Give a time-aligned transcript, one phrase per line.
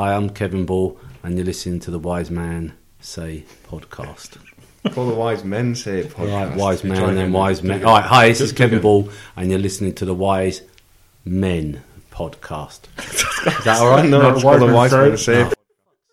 [0.00, 4.38] Hi, I'm Kevin Ball, and you're listening to the Wise Man Say podcast.
[4.96, 6.18] All the wise men say it.
[6.18, 6.56] All right, podcast.
[6.56, 7.84] Wise You're Man and then Wise Men.
[7.84, 8.80] All right, hi, this Do- is Kevin.
[8.80, 10.62] Ball, and you're listening to the Wise
[11.26, 12.86] Men podcast.
[13.58, 14.08] Is that all right?
[14.08, 15.42] No, it's called the wise men say.
[15.42, 15.52] Oh,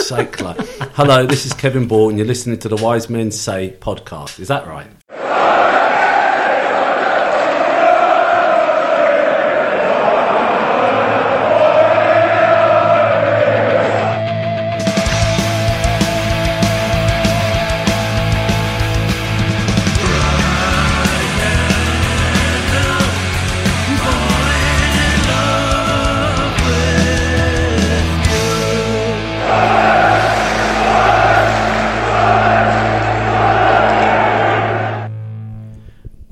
[0.01, 0.57] sake, like.
[0.97, 4.41] Hello, this is Kevin Ball, and you're listening to the Wise Men Say podcast.
[4.41, 4.87] Is that right?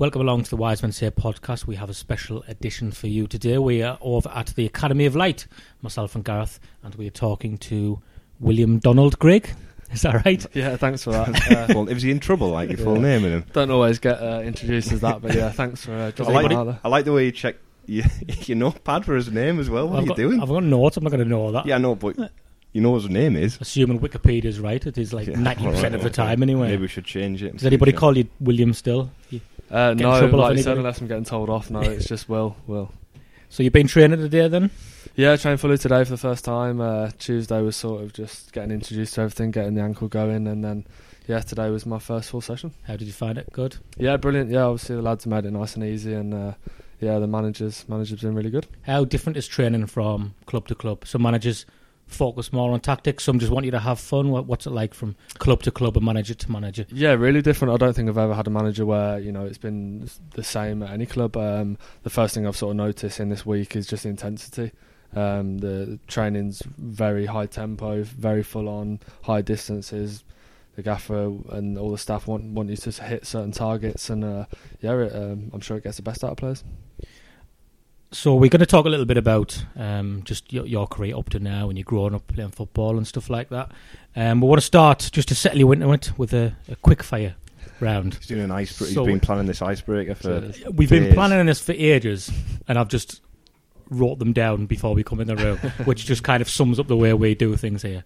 [0.06, 1.66] Welcome along to the Wise Men Say podcast.
[1.66, 3.58] We have a special edition for you today.
[3.58, 5.48] We are over at the Academy of Light,
[5.82, 8.00] myself and Gareth, and we are talking to
[8.38, 9.50] William Donald Grigg.
[9.92, 10.46] Is that right?
[10.54, 11.28] Yeah, thanks for that.
[11.50, 13.02] Uh, Well, was he in trouble, like your full Yeah.
[13.02, 13.44] name in him?
[13.52, 16.76] don't always get uh, introduced as that, but yeah, thanks for uh, I like, it.
[16.84, 18.04] I like the way you check your,
[18.44, 19.88] your notepad for his name as well.
[19.88, 20.40] What I've are got, you doing?
[20.40, 20.96] I've got notes.
[20.96, 21.66] I'm not going to know all that.
[21.66, 22.16] Yeah, I know, but
[22.72, 23.58] you know what his name is.
[23.60, 26.08] Assuming Wikipedia's right, it is like Yeah, 90% alright, of the okay.
[26.10, 26.68] time anyway.
[26.68, 27.54] Maybe we should change it.
[27.54, 29.10] Does anybody call you William still?
[29.30, 31.70] You- Uh, no, like you said, unless I'm getting told off.
[31.70, 32.56] No, it's just Will.
[32.66, 32.92] Will.
[33.48, 34.70] So you've been training today then?
[35.14, 36.80] Yeah, trained fully today for the first time.
[36.80, 40.62] Uh, Tuesday was sort of just getting introduced to everything, getting the ankle going, and
[40.62, 40.86] then
[41.26, 42.74] yeah, today was my first full session.
[42.84, 43.50] How did you find it?
[43.52, 43.76] Good.
[43.96, 44.50] Yeah, brilliant.
[44.50, 46.52] Yeah, obviously the lads have made it nice and easy, and uh,
[47.00, 48.66] yeah, the managers managers been really good.
[48.82, 51.06] How different is training from club to club?
[51.06, 51.66] Some managers
[52.06, 53.24] focus more on tactics.
[53.24, 54.30] Some just want you to have fun.
[54.30, 56.86] What, what's it like from club to club and manager to manager?
[56.88, 57.74] Yeah, really different.
[57.74, 60.82] I don't think I've ever had a manager where you know it's been the same
[60.82, 61.36] at any club.
[61.36, 64.72] Um, the first thing I've sort of noticed in this week is just intensity.
[65.14, 70.24] Um, the training's very high tempo, very full on, high distances.
[70.74, 74.44] The gaffer and all the staff want want you to hit certain targets, and uh,
[74.80, 76.64] yeah, it, um, I'm sure it gets the best out of players.
[78.12, 81.28] So we're going to talk a little bit about um, just your, your career up
[81.30, 83.72] to now and you're growing up playing football and stuff like that.
[84.14, 87.02] Um, we want to start just to settle you into it with a, a quick
[87.02, 87.34] fire
[87.80, 88.14] round.
[88.14, 88.94] He's doing an icebreaker.
[88.94, 90.52] So- He's been planning this icebreaker for.
[90.72, 91.14] We've been days.
[91.14, 92.30] planning this for ages,
[92.68, 93.20] and I've just
[93.90, 96.86] wrote them down before we come in the room, which just kind of sums up
[96.86, 98.04] the way we do things here.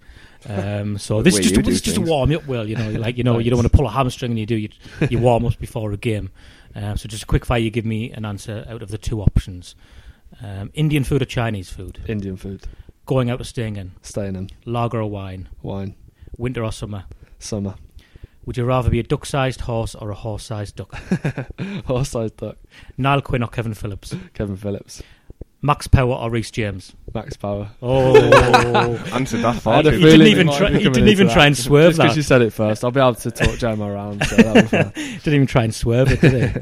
[0.49, 2.91] Um, so this is just, this is just to warm you up well, you know,
[2.93, 4.71] like you know, you don't want to pull a hamstring and you do you,
[5.11, 6.31] you warm ups before a game.
[6.75, 9.21] Um, so just a quick fire, you give me an answer out of the two
[9.21, 9.75] options:
[10.43, 12.01] um, Indian food or Chinese food?
[12.07, 12.65] Indian food,
[13.07, 13.93] Going out or staying in?
[14.03, 15.49] staying in, Lager or wine?
[15.63, 15.95] wine,
[16.37, 17.05] Winter or summer?
[17.39, 17.75] summer,
[18.47, 20.95] Would you rather be a duck-sized horse or a horse-sized duck?
[21.87, 22.57] horse-sized duck,
[22.97, 24.15] Niall Quinn or Kevin Phillips?
[24.35, 25.03] Kevin Phillips,
[25.63, 26.93] Max Power or Reece James?
[27.15, 27.69] Max Power.
[27.83, 28.17] Oh,
[29.13, 29.75] Answered that I far.
[29.83, 32.17] had He didn't even try- be he didn't even try and swerve Just 'cause that.
[32.17, 34.25] you said it first, I'll be able to talk Jam around.
[34.27, 34.93] So that was fine.
[34.95, 36.61] didn't even try and swerve it, did he?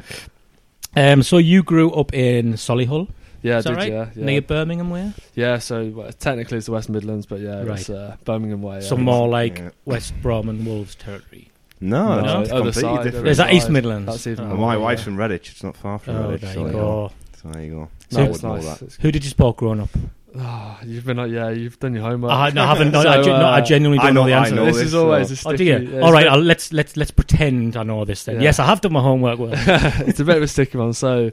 [1.01, 3.09] um, so you grew up in Solihull,
[3.43, 3.93] Yeah, is that did, right?
[3.93, 4.25] yeah, yeah.
[4.25, 5.15] Near Birmingham, where?
[5.35, 7.97] Yeah, so well, technically it's the West Midlands, but yeah, it's Right.
[7.97, 8.81] uh, Birmingham way.
[8.81, 9.05] Some yeah.
[9.05, 9.71] more like Yeah.
[9.85, 11.51] West Brom and Wolves territory.
[11.81, 13.29] No, No, that's other completely side, different.
[13.29, 13.53] Is that.
[13.53, 14.07] East Midlands?
[14.07, 14.81] That's even Oh, And more, my yeah.
[14.81, 15.53] wife's from Redditch.
[15.53, 16.41] It's not far from Oh, Redditch.
[16.41, 16.73] there so, you yeah.
[16.73, 17.13] go.
[17.43, 17.89] So there you go.
[18.11, 18.79] So No, I it's would know nice.
[18.81, 18.93] that.
[19.01, 19.91] Who did you support growing up?
[20.39, 22.31] Ah, you've been, like, yeah, you've done your homework.
[22.33, 22.91] I, no, I haven't.
[22.93, 24.55] No, So, I, gen- no, I uh, genuinely don't I know, know- the I answer.
[24.57, 25.65] know this this, is always so- a Oh sticky.
[25.65, 25.83] dear.
[25.83, 28.37] yeah, All it's right, a I'll, let's let's let's pretend I know this then.
[28.37, 28.43] Yeah.
[28.43, 29.39] Yes, I have done my homework.
[29.39, 30.93] Well, it's a bit of a sticky one.
[30.93, 31.31] So,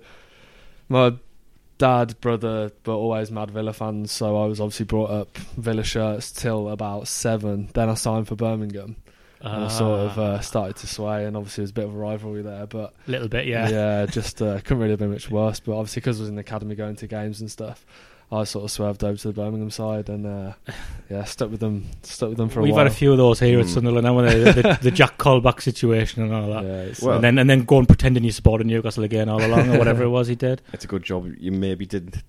[0.90, 1.14] my
[1.78, 4.12] dad, brother, but always Mad Villa fans.
[4.12, 7.70] So I was obviously brought up Villa shirts till about seven.
[7.74, 8.96] Then I signed for Birmingham.
[9.42, 11.96] And I sort of uh, started to sway, and obviously there was a bit of
[11.96, 12.66] a rivalry there.
[12.66, 13.70] But a little bit, yeah.
[13.70, 15.60] yeah, just uh, couldn't really have been much worse.
[15.60, 17.86] But obviously, because I was in the academy going to games and stuff,
[18.32, 20.54] I sort of swerved over to the Birmingham side, and uh,
[21.10, 22.66] yeah, stuck with them, stuck with them for a while.
[22.68, 22.86] We've while.
[22.86, 23.74] had a few of those here at Mm.
[23.74, 24.44] Sunderland, haven't we?
[24.44, 26.64] The, the, the Jack Colback situation and all that.
[26.64, 29.70] Yeah, Well- and then and then go and pretending you supported Newcastle again all along
[29.70, 30.62] or whatever it was he did.
[30.74, 32.24] It's a good job you maybe didn't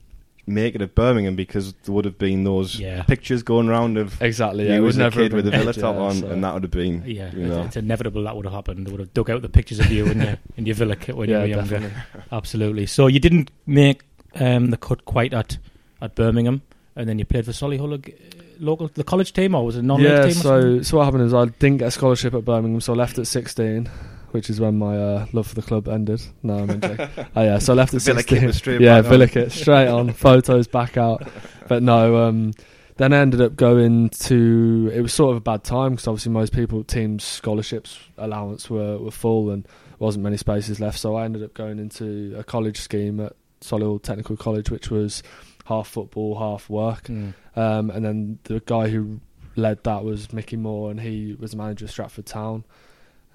[0.47, 3.03] make it at Birmingham because there would have been those Yeah.
[3.03, 4.65] pictures going around of exactly.
[4.67, 6.55] Yeah, you it would as a kid with a Villa top on, so- and that
[6.55, 7.63] would have been Yeah, you it's, know.
[7.63, 8.87] it's inevitable that would have happened.
[8.87, 11.17] They would have dug out the pictures of you in your in your Villa kit
[11.17, 11.71] when yeah, you were younger.
[11.79, 11.99] definitely.
[12.33, 12.87] Absolutely.
[12.87, 14.03] So you didn't make
[14.37, 15.59] um, the cut quite at
[16.01, 16.63] at Birmingham,
[16.95, 19.83] and then you played for Solihull, uh, local the college team, or was it a
[19.83, 20.31] non-league yeah, team?
[20.31, 20.85] or something?
[20.85, 23.19] so so what happened is I didn't get a scholarship at Birmingham, so I left
[23.19, 23.89] at 16,
[24.31, 26.23] which is when my uh, love for the club ended.
[26.43, 27.09] No, I'm joking.
[27.37, 28.41] oh yeah, so I left at Villa 16.
[28.41, 29.05] kit straight yeah, on.
[29.05, 31.27] Villa kit straight on, photos back out.
[31.69, 32.53] But no, um,
[32.97, 34.91] then I ended up going to.
[34.95, 38.99] It was sort of a bad time because obviously most people teams scholarships allowance were
[38.99, 39.67] were full and
[39.99, 40.99] wasn't many spaces left.
[40.99, 45.23] So I ended up going into a college scheme at Solihull Technical College, which was
[45.67, 47.05] half football, half work.
[47.05, 47.35] Mm.
[47.55, 49.21] Um, and then the guy who
[49.57, 52.65] led that was Mickey Moore, and he was the manager of Stratford Town.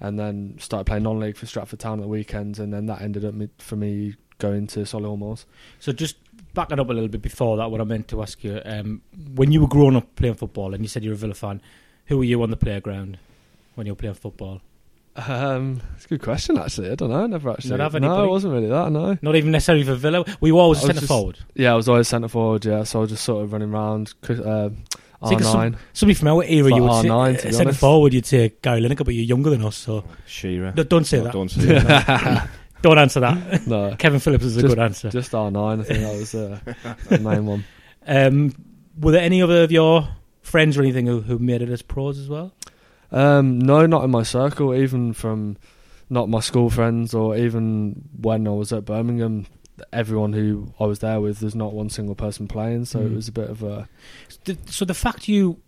[0.04, 3.24] And then started playing non-league for Stratford Town at the weekends, and then that ended
[3.24, 5.46] up for me going to Solihull Moors.
[5.78, 6.16] So just
[6.54, 9.00] backing up a little bit before that, what I meant to ask you, um,
[9.36, 11.62] when you were growing up playing football, and you said you're a Villa fan,
[12.06, 13.18] who were you on the playground
[13.76, 14.60] when you were playing football?
[15.14, 16.90] Um, it's a good question, actually.
[16.90, 17.22] I don't know.
[17.22, 17.76] I never actually.
[17.76, 18.90] Not have no, it wasn't really that.
[18.90, 19.16] No.
[19.22, 20.24] Not even necessarily for Villa.
[20.40, 21.38] We Were you always centre just- forward?
[21.54, 22.64] Yeah, I was always centre forward.
[22.64, 24.14] Yeah, so I was just sort of running around.
[24.28, 24.70] Uh,
[25.28, 25.76] See, 'cause R nine.
[25.92, 28.80] Somebody from our era, you would say, R9 to be centre forward, you'd say Gary
[28.80, 30.72] Lineker, but you're younger than us, so Shearer.
[30.76, 31.32] No, don't say No, that.
[31.32, 32.48] Don't say that.
[32.82, 33.66] don't answer that.
[33.66, 35.10] no, Kevin Phillips is a Just- good answer.
[35.10, 35.80] just R nine.
[35.80, 36.58] I think that was uh,
[37.08, 37.64] the main one.
[38.06, 38.52] Um,
[39.00, 40.08] were there any other of your
[40.42, 42.52] friends or anything who, who made it as pros as well?
[43.12, 44.74] Um, no, not in my circle.
[44.74, 45.56] Even from
[46.10, 49.46] not my school friends, or even when I was at Birmingham,
[49.92, 52.84] everyone who I was there with, there's not one single person playing.
[52.86, 53.16] So it Mm.
[53.16, 53.88] was a bit of a
[54.66, 55.58] So the fact you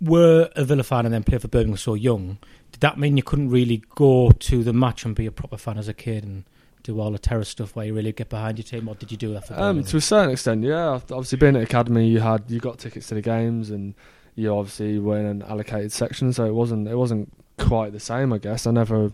[0.00, 2.38] were a Villa fan and then played for Birmingham so young,
[2.72, 5.78] did that mean you couldn't really go to the match and be a proper fan
[5.78, 6.44] as a kid and
[6.84, 9.16] do all the terrace stuff where you really get behind your team, or did you
[9.18, 11.00] do that for Um, to a certain extent, yeah.
[11.10, 13.94] Obviously, being at academy, you had you got tickets to the games, and
[14.36, 18.32] you obviously were in an allocated section, so it wasn't it wasn't quite the same.
[18.32, 19.10] I guess I never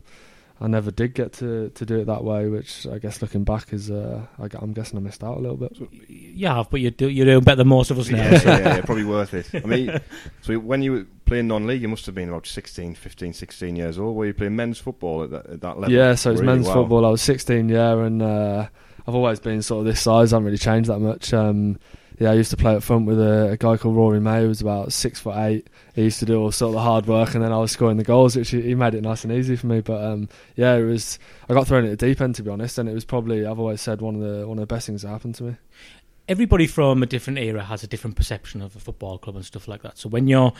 [0.64, 3.74] I never did get to, to do it that way, which I guess looking back
[3.74, 5.76] is uh, I, am guessing I missed out a little bit.
[6.08, 8.16] you have, but you do, you're doing better than most of us now.
[8.16, 9.50] yeah, so- yeah, yeah, probably worth it.
[9.54, 10.00] I mean,
[10.40, 13.98] so when you were playing non-league, you must have been about 16, 15, 16 years
[13.98, 14.16] old.
[14.16, 15.94] Were you playing men's football at that, at that level?
[15.94, 16.54] Yeah, so it's Really?
[16.54, 16.74] men's Wow.
[16.74, 17.04] football.
[17.04, 18.66] I was 16, yeah, and uh,
[19.06, 20.32] I've always been sort of this size.
[20.32, 21.34] I haven't really changed that much.
[21.34, 21.78] Um,
[22.18, 24.48] yeah, I used to play up front with a, a guy called Rory May, who
[24.48, 25.68] was about six foot eight.
[25.94, 27.96] He used to do all sort of the hard work, and then I was scoring
[27.96, 29.80] the goals, which he, he made it nice and easy for me.
[29.80, 31.18] But um, yeah, it was.
[31.48, 33.58] I got thrown at the deep end, to be honest, and it was probably I've
[33.58, 35.56] always said one of the one of the best things that happened to me.
[36.28, 39.68] everybody from a different era has a different perception of a football club and stuff
[39.68, 39.98] like that.
[39.98, 40.52] So when you're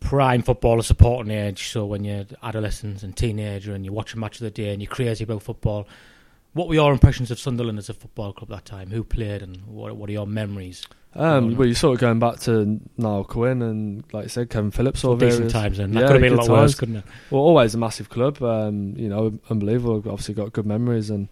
[0.00, 4.36] prime footballer supporting age, so when you're adolescent and teenager and you watch a match
[4.36, 5.86] of the day and you're crazy about football,
[6.54, 8.90] what were your impressions of Sunderland as a football club that time?
[8.90, 10.86] Who played and what, what are your memories?
[11.16, 14.72] Um, well, you're sort of going back to Niall Quinn and, like I said, Kevin
[14.72, 15.00] Phillips.
[15.00, 16.74] Sort of Decent times and that Yeah, could have been a lot worse, times.
[16.74, 17.04] couldn't it?
[17.30, 18.42] Well, always a massive club.
[18.42, 19.96] Um, you know, unbelievable.
[19.98, 21.28] Obviously, got good memories, and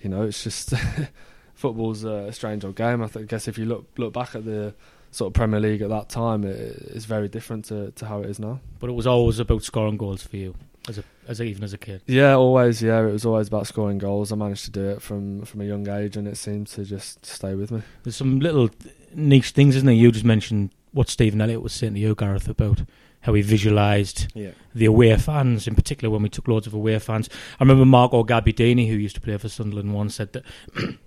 [0.00, 0.72] you know, it's just
[1.54, 3.02] football's a strange old game.
[3.02, 4.74] I think, guess if you look look back at the
[5.10, 6.56] sort of Premier League at that time, it,
[6.94, 8.60] it's very different to, to how it is now.
[8.80, 10.54] But it was always about scoring goals for you,
[10.88, 12.02] as a, as a, even as a kid.
[12.06, 12.82] Yeah, always.
[12.82, 14.32] Yeah, it was always about scoring goals.
[14.32, 17.24] I managed to do it from from a young age, and it seemed to just
[17.26, 17.82] stay with me.
[18.02, 18.70] There's some little
[19.14, 19.94] niche things, isn't there?
[19.94, 22.82] You just mentioned what Stephen Elliott was saying to you, Gareth, about
[23.20, 24.50] how he visualised Yeah.
[24.74, 27.28] the away fans, in particular when we took loads of away fans.
[27.60, 30.44] I remember Marco Gabbiadini, who used to play for Sunderland, once said that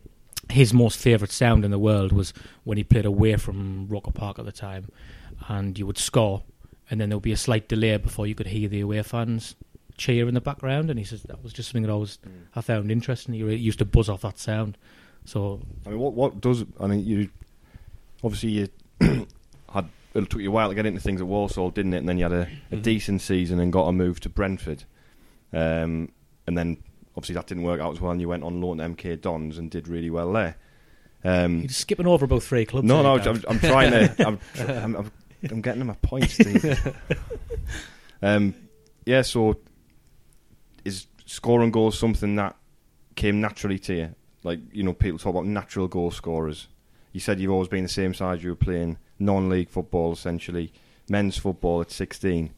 [0.49, 2.33] his most favourite sound in the world was
[2.63, 4.87] when he played away from Roker Park at the time,
[5.49, 6.43] and you would score,
[6.89, 9.55] and then there would be a slight delay before you could hear the away fans
[9.97, 10.89] cheer in the background.
[10.89, 12.19] And he says that was just something that I was
[12.55, 13.33] I found interesting.
[13.33, 14.77] He really used to buzz off that sound.
[15.25, 16.65] So I mean, what what does?
[16.79, 17.29] I mean, you
[18.23, 18.67] obviously you
[19.73, 21.97] had it took you a while to get into things at Walsall, didn't it?
[21.97, 22.81] And then you had a, a Mhm.
[22.83, 24.83] decent season and got a move to Brentford,
[25.53, 26.09] um,
[26.47, 26.77] and then
[27.17, 28.11] obviously that didn't work out as well.
[28.11, 30.55] And you went on loan to MK Dons and did really well there.
[31.23, 32.87] Um, you're skipping over about three clubs.
[32.87, 33.31] no, there, no.
[33.31, 34.15] I'm, I'm trying to.
[34.27, 35.11] I'm, I'm, I'm,
[35.49, 36.93] I'm getting to my point, Steve.
[38.21, 38.53] um,
[39.05, 39.57] yeah, so
[41.25, 42.55] scoring goals something that
[43.15, 44.15] came naturally to you?
[44.43, 46.67] Like, you know, people talk about natural goal scorers.
[47.11, 50.73] You said you've always been the same size you were playing non league football, essentially,
[51.09, 52.53] men's football at 16.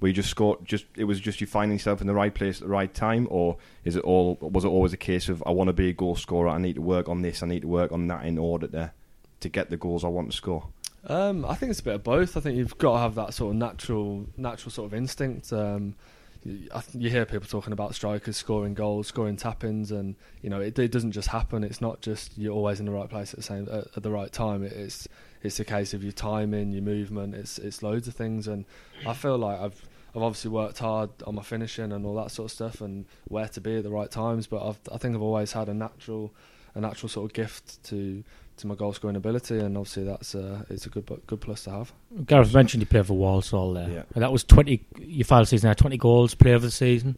[0.00, 0.64] Were you just scored?
[0.64, 3.28] Just it was just you finding yourself in the right place at the right time,
[3.30, 4.36] or is it all?
[4.40, 6.48] Was it always a case of I want to be a goal scorer?
[6.48, 7.40] I need to work on this.
[7.40, 8.92] I need to work on that in order to
[9.38, 10.66] to get the goals I want to score.
[11.06, 12.36] Um, I think it's a bit of both.
[12.36, 15.52] I think you've got to have that sort of natural, natural sort of instinct.
[15.52, 15.94] Um,
[16.44, 20.90] you, hear people talking about strikers scoring goals, scoring tap-ins, and you know it, it
[20.90, 21.62] doesn't just happen.
[21.62, 24.10] It's not just you're always in the right place at the same at, at the
[24.10, 24.64] right time.
[24.64, 25.08] It, it's
[25.42, 27.34] it's a case of your timing, your movement.
[27.34, 28.64] It's it's loads of things, and
[29.06, 32.50] I feel like I've I've obviously worked hard on my finishing and all that sort
[32.50, 34.46] of stuff, and where to be at the right times.
[34.46, 36.32] But I've, I think I've always had a natural
[36.74, 38.24] a natural sort of gift to
[38.58, 41.70] to my goal scoring ability, and obviously that's uh, it's a good good plus to
[41.70, 41.92] have.
[42.26, 43.88] Gareth mentioned you played for Walsall there.
[43.88, 44.02] Yeah.
[44.14, 47.16] And that was 20, your final season there, 20 goals, player of the season.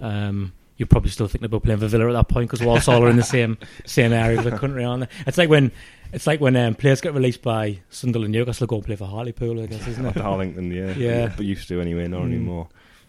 [0.00, 3.10] Um, you're probably still thinking about playing for Villa at that point because Walsall are
[3.10, 5.16] in the same same area of the country, aren't they?
[5.26, 5.70] It's like when
[6.12, 9.60] it's like when um, players get released by Sunderland, Newcastle go and play for Hartlepool,
[9.62, 10.14] I guess, isn't it?
[10.16, 11.32] Darlington, yeah, Yeah.
[11.36, 12.26] but used to anyway, not Mm.
[12.26, 12.68] anymore.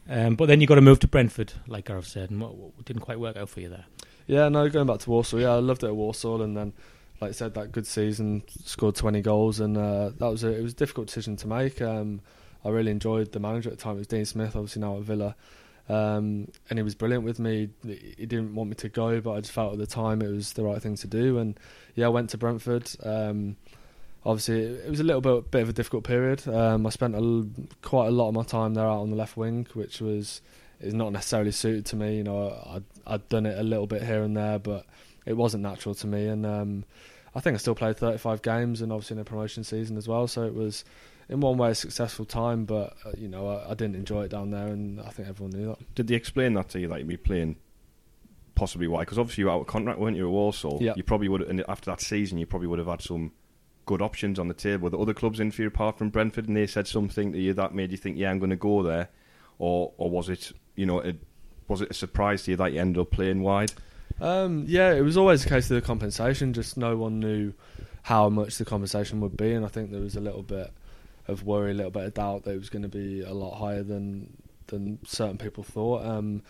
[0.09, 2.83] Um, but then you got to move to Brentford, like Gareth said, and what, what
[2.85, 3.85] didn't quite work out for you there.
[4.27, 6.73] Yeah, no, going back to Walsall, yeah, I loved it at Walsall, and then,
[7.23, 10.61] like I said, that good season, scored 20 goals, and uh, that was a, it
[10.61, 11.81] was a difficult decision to make.
[11.81, 12.19] Um,
[12.65, 13.95] I really enjoyed the manager at the time.
[13.95, 15.35] It was Dean Smith, obviously now at Villa,
[15.87, 17.69] um, and he was brilliant with me.
[17.85, 20.51] He didn't want me to go, but I just felt at the time it was
[20.53, 21.37] the right thing to do.
[21.37, 21.57] And
[21.95, 22.91] yeah, I went to Brentford.
[23.03, 23.55] Um,
[24.25, 26.45] obviously, it was a little bit bit of a difficult period.
[26.47, 27.47] Um, I spent a
[27.81, 30.41] quite a lot of my time there out on the left wing, which was
[30.81, 32.17] is not necessarily suited to me.
[32.17, 34.85] You know, I'd, I'd done it a little bit here and there, but
[35.25, 36.27] it wasn't natural to me.
[36.27, 36.85] And um,
[37.35, 40.27] I think I still played 35 games, and obviously in a promotion season as well.
[40.27, 40.85] So it was,
[41.29, 42.65] in one way, a successful time.
[42.65, 45.57] But uh, you know, I, I didn't enjoy it down there, and I think everyone
[45.57, 45.95] knew that.
[45.95, 47.57] Did they explain that to you that you'd playing?
[48.55, 48.99] Possibly why?
[48.99, 50.77] Because obviously you were out of contract, weren't you, at Walsall?
[50.79, 50.93] Yeah.
[50.95, 53.31] You probably would, and after that season, you probably would have had some
[53.85, 54.83] good options on the table.
[54.83, 57.39] Were the other clubs in for you apart from Brentford, and they said something to
[57.39, 59.09] you that made you think, "Yeah, I'm going to go there,"
[59.57, 61.15] or or was it, you know, a,
[61.67, 63.73] was it a surprise to you that you ended up playing wide?
[64.23, 66.53] Um, yeah, it was always a case of the compensation.
[66.53, 67.53] Just no one knew
[68.03, 70.71] how much the compensation would be, and I think there was a little bit
[71.27, 73.57] of worry, a little bit of doubt that it was going to be a lot
[73.57, 74.37] higher than
[74.67, 76.05] than certain people thought.
[76.05, 76.41] Um,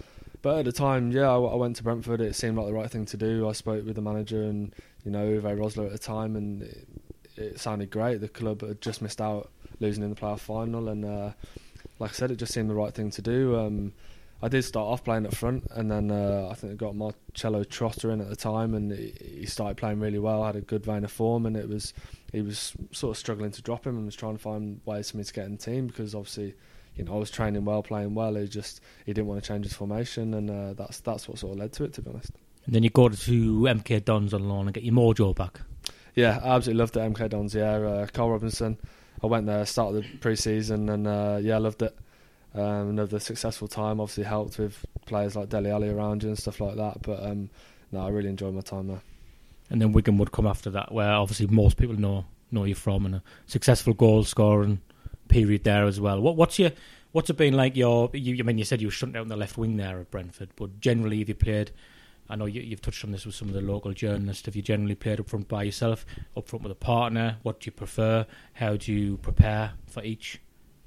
[0.44, 2.22] but at the time, yeah, I, I went to Brentford.
[2.22, 3.50] It seemed like the right thing to do.
[3.50, 4.72] I spoke with the manager and
[5.04, 6.88] you know Uwe Rosler at the time, and it,
[7.38, 8.22] it sounded great.
[8.22, 9.50] The club had just missed out
[9.80, 11.32] losing in the playoff final, and uh,
[11.98, 13.58] like I said, it just seemed the right thing to do.
[13.58, 13.94] Um,
[14.44, 17.64] I did start off playing up front, and then uh, I think I got Marcello
[17.64, 20.44] Trotta in at the time, and he, he started playing really well.
[20.44, 21.94] Had a good vein of form, and it was
[22.34, 25.18] he was sort of struggling to drop him, and was trying to find ways for
[25.18, 26.56] me to get in the team because obviously,
[26.98, 28.36] you know, I was training well, playing well.
[28.36, 31.54] He just he didn't want to change his formation, and uh, that's that's what sort
[31.54, 32.32] of led to it, to be honest.
[32.66, 35.62] And then you go to MK Dons on loan and get your mojo back.
[36.16, 37.00] Yeah, I absolutely loved it.
[37.00, 37.76] MK Dons, yeah.
[37.76, 38.78] Uh, Carl Robinson.
[39.24, 41.98] I went there, started the pre-season, and uh, yeah, I loved it.
[42.56, 44.00] Um, another successful time.
[44.00, 47.02] Obviously, helped with players like Dele Alli around you and stuff like that.
[47.02, 47.50] But um,
[47.92, 49.02] no, I really enjoyed my time there.
[49.70, 53.06] And then Wigan would come after that, where obviously most people know know you from,
[53.06, 54.82] and a successful goal scoring
[55.28, 56.22] period there as well.
[56.22, 56.72] What, what's your
[57.12, 57.76] what's it been like?
[57.76, 60.12] Your, you, I mean, you said you were shut down the left wing there at
[60.12, 61.72] Brentford, but generally, have you played?
[62.30, 64.46] I know you, you've touched on this with some of the local journalists.
[64.46, 66.06] Have you generally played up front by yourself,
[66.38, 67.38] up front with a partner?
[67.44, 68.26] What do you prefer?
[68.54, 70.40] How do you prepare for each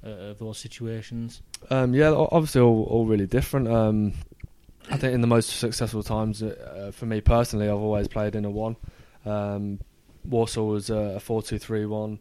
[0.05, 1.41] uh, of those situations?
[1.69, 3.67] Um, yeah, obviously all, all really different.
[3.67, 4.13] Um,
[4.89, 8.45] I think in the most successful times uh, for me personally, I've always played in
[8.45, 8.77] a one.
[9.25, 9.79] Um,
[10.23, 12.19] Walsall was a, four-two-three-one.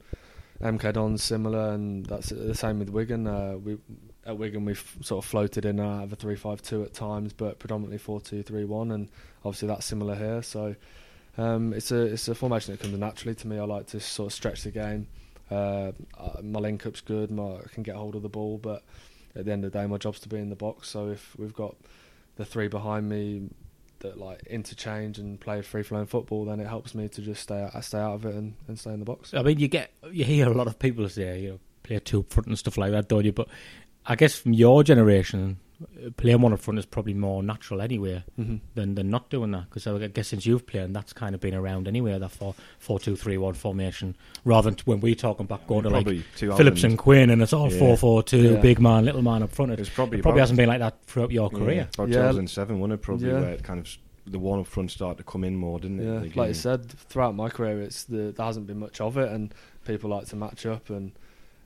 [0.62, 3.26] MK Don's similar, and that's the same with Wigan.
[3.26, 3.76] Uh, we
[4.24, 7.98] at Wigan we've sort of floated in out of a three-five-two at times, but predominantly
[7.98, 9.08] four-two-three-one, and
[9.44, 10.42] obviously that's similar here.
[10.42, 10.74] So
[11.36, 13.58] um, it's a it's a formation that comes naturally to me.
[13.58, 15.08] I like to sort of stretch the game.
[15.50, 17.30] Uh, uh, my link up's good.
[17.30, 18.82] My, I can get hold of the ball, but
[19.34, 20.88] at the end of the day, my job's to be in the box.
[20.88, 21.76] So if we've got
[22.36, 23.48] the three behind me
[24.00, 27.62] that like interchange and play free flowing football, then it helps me to just stay
[27.62, 29.34] out, stay out of it and, and stay in the box.
[29.34, 32.24] I mean, you get you hear a lot of people say you know play two
[32.28, 33.32] front and stuff like that, don't you?
[33.32, 33.48] But
[34.04, 38.24] I guess from your generation, uh, playing one up front is probably more natural anyway
[38.38, 38.56] Mm-hmm.
[38.74, 39.64] than than not doing that.
[39.68, 42.18] Because I guess since you've played, that's kind of been around anyway.
[42.18, 45.90] That four four two three one formation, rather than when we're talking back going to
[45.90, 46.06] like
[46.36, 47.78] two Phillips and Quinn, and it's all Yeah.
[47.78, 48.60] four four two, Yeah.
[48.60, 49.72] big man, little man up front.
[49.72, 51.88] It, It probably it probably hasn't been like that throughout your Yeah, career.
[51.94, 52.14] about Yeah.
[52.16, 53.02] 2007, wasn't it?
[53.02, 53.40] Probably Yeah.
[53.40, 53.96] where it kind of
[54.28, 56.04] the one up front started to come in more, didn't it?
[56.04, 56.42] Yeah, like game.
[56.44, 59.54] I said, throughout my career, it's the there hasn't been much of it, and
[59.86, 61.12] people like to match up, and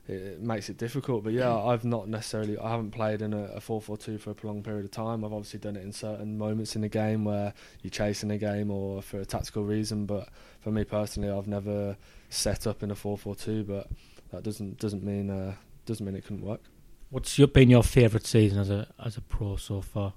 [0.07, 1.23] it, it makes it difficult.
[1.23, 4.31] But yeah, I've not necessarily, I haven't played in a, a four four two for
[4.31, 5.23] a prolonged period of time.
[5.23, 8.71] I've obviously done it in certain moments in the game where you're chasing a game
[8.71, 10.05] or for a tactical reason.
[10.05, 10.29] But
[10.59, 11.97] for me personally, I've never
[12.29, 13.63] set up in a four four two.
[13.63, 13.87] But
[14.31, 15.55] that doesn't doesn't mean uh,
[15.85, 16.61] doesn't mean it couldn't work.
[17.09, 20.13] What's your, been your favourite season as a as a pro so far?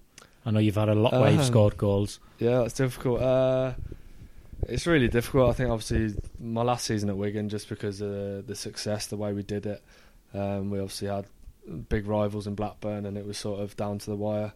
[0.46, 2.20] I know you've had a lot where you've Um, scored goals.
[2.38, 3.20] Yeah, it's difficult.
[3.20, 3.72] Uh,
[4.68, 5.50] it's really difficult.
[5.50, 9.32] I think obviously my last season at Wigan, just because of the success, the way
[9.32, 9.82] we did it,
[10.32, 11.26] um, we obviously had
[11.88, 14.52] big rivals in Blackburn, and it was sort of down to the wire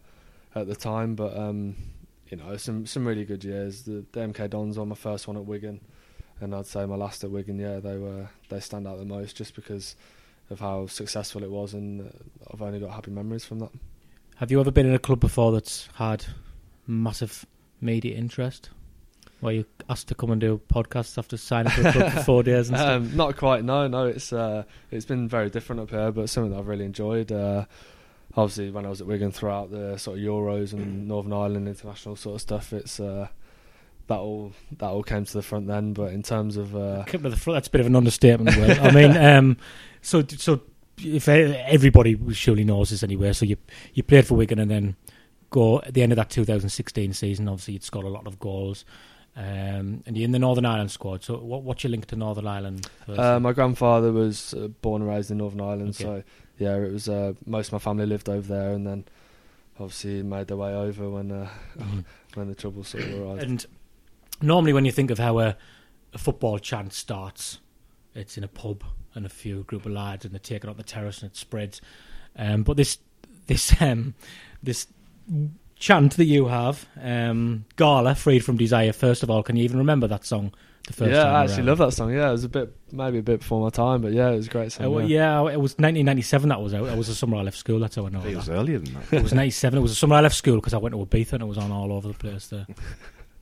[0.55, 1.15] at the time.
[1.15, 1.75] But um,
[2.29, 3.83] you know, some some really good years.
[3.83, 5.81] The, the MK Dons were my first one at Wigan,
[6.39, 7.59] and I'd say my last at Wigan.
[7.59, 9.95] Yeah, they were they stand out the most just because
[10.49, 12.11] of how successful it was, and uh,
[12.53, 13.71] I've only got happy memories from that.
[14.37, 16.25] Have you ever been in a club before that's had
[16.87, 17.45] massive
[17.81, 18.69] media interest?
[19.41, 22.43] Were you asked to come and do podcasts after signing for a club for four
[22.43, 22.89] days and stuff?
[22.89, 23.63] Um, not quite.
[23.63, 24.05] No, no.
[24.05, 27.31] It's uh, it's been very different up here, but something that I've really enjoyed.
[27.31, 27.65] Uh,
[28.35, 32.17] obviously, when I was at Wigan throughout the sort of Euros and Northern Ireland international
[32.17, 33.29] sort of stuff, it's uh,
[34.07, 35.93] that all that all came to the front then.
[35.93, 38.57] But in terms of uh, at the front, that's a bit of an understatement.
[38.57, 38.81] Will.
[38.81, 39.57] I mean, um,
[40.01, 40.61] so so
[40.97, 43.55] if everybody surely knows this anyway, so you
[43.93, 44.95] you played for Wigan and then
[45.49, 47.47] go at the end of that 2016 season.
[47.47, 48.85] Obviously, you'd scored a lot of goals,
[49.35, 51.23] um, and you're in the Northern Ireland squad.
[51.23, 52.89] So, what, what's your link to Northern Ireland?
[53.07, 56.03] uh, my grandfather was uh, born and raised in Northern Ireland, Okay.
[56.03, 56.23] so
[56.57, 59.05] yeah, it was uh, most of my family lived over there, and then
[59.79, 62.03] obviously made their way over when uh, Mhm.
[62.33, 63.43] when the trouble sort of arrived.
[63.43, 63.65] And
[64.41, 65.55] normally, when you think of how a,
[66.13, 67.59] a football chant starts,
[68.13, 68.83] it's in a pub
[69.15, 71.81] and a few group of lads, and they're it up the terrace and it spreads.
[72.35, 72.97] Um, but this
[73.47, 74.15] this um,
[74.61, 74.87] this
[75.79, 78.93] chant that you have, um, Gala, freed from desire.
[78.93, 80.53] First of all, can you even remember that song?
[80.87, 81.65] The first yeah, time I actually around?
[81.67, 82.13] love that song.
[82.13, 84.47] Yeah, it was a bit maybe a bit before my time, but yeah, it was
[84.47, 84.87] a great song.
[84.87, 85.43] Uh, well, yeah.
[85.43, 86.87] yeah, it was 1997 that was out.
[86.87, 87.79] It was the summer I left school.
[87.79, 88.21] That's how I know.
[88.21, 88.35] It that.
[88.35, 89.13] was earlier than that.
[89.13, 89.77] It was 97.
[89.77, 91.57] It was the summer I left school because I went to Ibiza and it was
[91.57, 92.67] on all over the place there.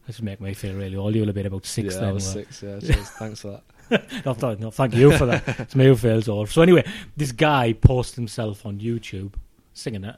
[0.08, 1.14] This would make me feel really old.
[1.16, 2.10] You will have been about six yeah, then.
[2.10, 2.64] I was weren't six.
[2.64, 3.10] Yeah, cheers.
[3.10, 4.26] thanks for that.
[4.26, 5.44] no, th- no, thank you for that.
[5.60, 6.48] it's me who feels old.
[6.48, 6.86] So anyway,
[7.18, 9.34] this guy posts himself on YouTube
[9.74, 10.16] singing it,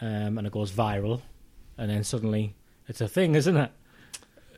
[0.00, 1.20] um, and it goes viral,
[1.76, 2.54] and then suddenly
[2.86, 3.70] it's a thing, isn't it?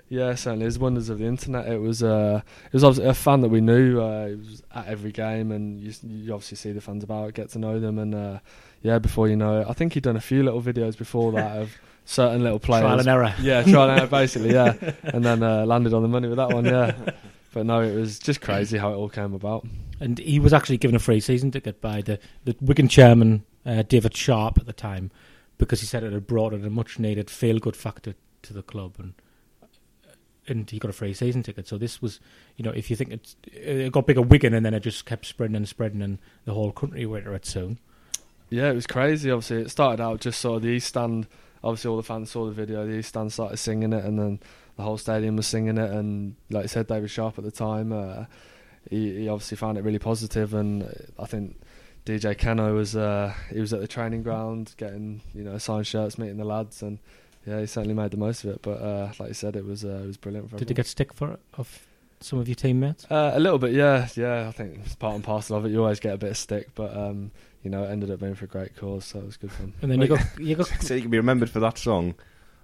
[0.08, 0.66] Yeah, certainly.
[0.66, 1.68] It's wonders of the internet.
[1.68, 4.00] It was uh, it was obviously a fan that we knew.
[4.00, 7.50] Uh, he was at every game, and you, you obviously see the fans about, get
[7.50, 8.38] to know them, and uh,
[8.82, 11.56] yeah, before you know it, I think he'd done a few little videos before that
[11.62, 12.82] of certain little players.
[12.82, 13.34] Trial and error.
[13.40, 14.52] Yeah, trial and error, basically.
[14.52, 16.64] Yeah, and then uh, landed on the money with that one.
[16.64, 16.94] Yeah,
[17.52, 19.64] but no, it was just crazy how it all came about.
[20.00, 23.82] And he was actually given a free season ticket by the, the Wigan chairman, uh,
[23.82, 25.10] David Sharpe, at the time,
[25.60, 28.62] because he said it had brought in a much needed feel good factor to the
[28.62, 28.94] club.
[28.98, 29.14] And
[29.62, 30.14] uh,
[30.48, 31.68] and he got a free season ticket.
[31.68, 32.18] So this was,
[32.56, 35.06] you know, if you think it's, uh, it got bigger Wigan and then it just
[35.06, 37.78] kept spreading and spreading, and the whole country went it soon.
[38.48, 39.30] Yeah, it was crazy.
[39.30, 41.28] Obviously, it started out just sort of the East Stand.
[41.62, 42.84] Obviously, all the fans saw the video.
[42.84, 44.40] The East Stand started singing it, and then
[44.76, 45.90] the whole stadium was singing it.
[45.90, 48.24] And like I said, David Sharpe at the time, uh,
[48.88, 50.00] he, he obviously found it really.
[50.54, 51.60] And uh, I think
[52.06, 56.18] DJ Keno was uh, he was at the training ground getting you know signed shirts,
[56.18, 56.98] meeting the lads, and
[57.46, 58.62] yeah, he certainly made the most of it.
[58.62, 60.86] But uh, like I said, it was uh, it was brilliant for Did you get
[60.86, 61.86] stick for it of
[62.20, 63.06] some of your teammates?
[63.10, 64.48] Uh, a little bit, yeah, yeah.
[64.48, 65.70] I think it's part and parcel of it.
[65.70, 67.30] You always get a bit of stick, but um,
[67.62, 69.72] you know, it ended up being for a great cause, so it was good fun.
[69.82, 72.14] And then you got you got so you can be remembered for that song,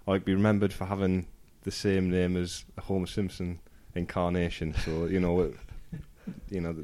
[0.07, 1.27] or you can be remembered for having
[1.63, 3.61] the same name as a Homer Simpson
[3.95, 4.75] incarnation.
[4.85, 5.57] So you know, it-
[6.51, 6.77] you know, if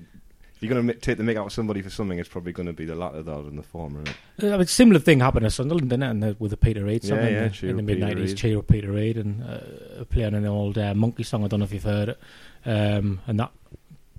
[0.62, 2.72] you're going to take the make out of somebody for something, it's probably going to
[2.72, 4.00] be the latter rather than the former.
[4.00, 4.16] Right?
[4.42, 6.10] Uh, I mean, similar thing happened at Sunderland, didn't it?
[6.10, 8.06] And the, with the Peter Reid song Yeah, in, yeah, the, in the mid Peter
[8.06, 8.38] nineties, Reid.
[8.38, 11.44] "Cheer Up Peter Reid," and uh, playing an old uh, Monkey song.
[11.44, 12.20] I don't know if you've heard it,
[12.64, 13.50] um, and that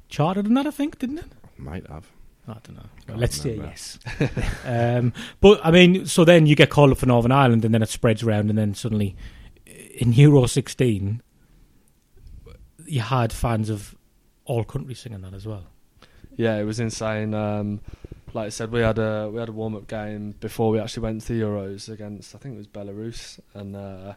[0.09, 1.31] charted in that, I think, didn't it?
[1.57, 2.05] Might have.
[2.47, 2.83] I don't know.
[3.07, 3.99] Can't Let's say yes.
[4.65, 7.81] um, but I mean, so then you get called up for Northern Ireland, and then
[7.81, 9.15] it spreads around, and then suddenly
[9.93, 11.21] in Euro 16,
[12.85, 13.95] you had fans of
[14.45, 15.63] all countries singing that as well.
[16.35, 17.33] Yeah, it was insane.
[17.33, 17.81] Um,
[18.33, 21.03] like I said, we had a we had a warm up game before we actually
[21.03, 24.13] went to the Euros against I think it was Belarus, and uh,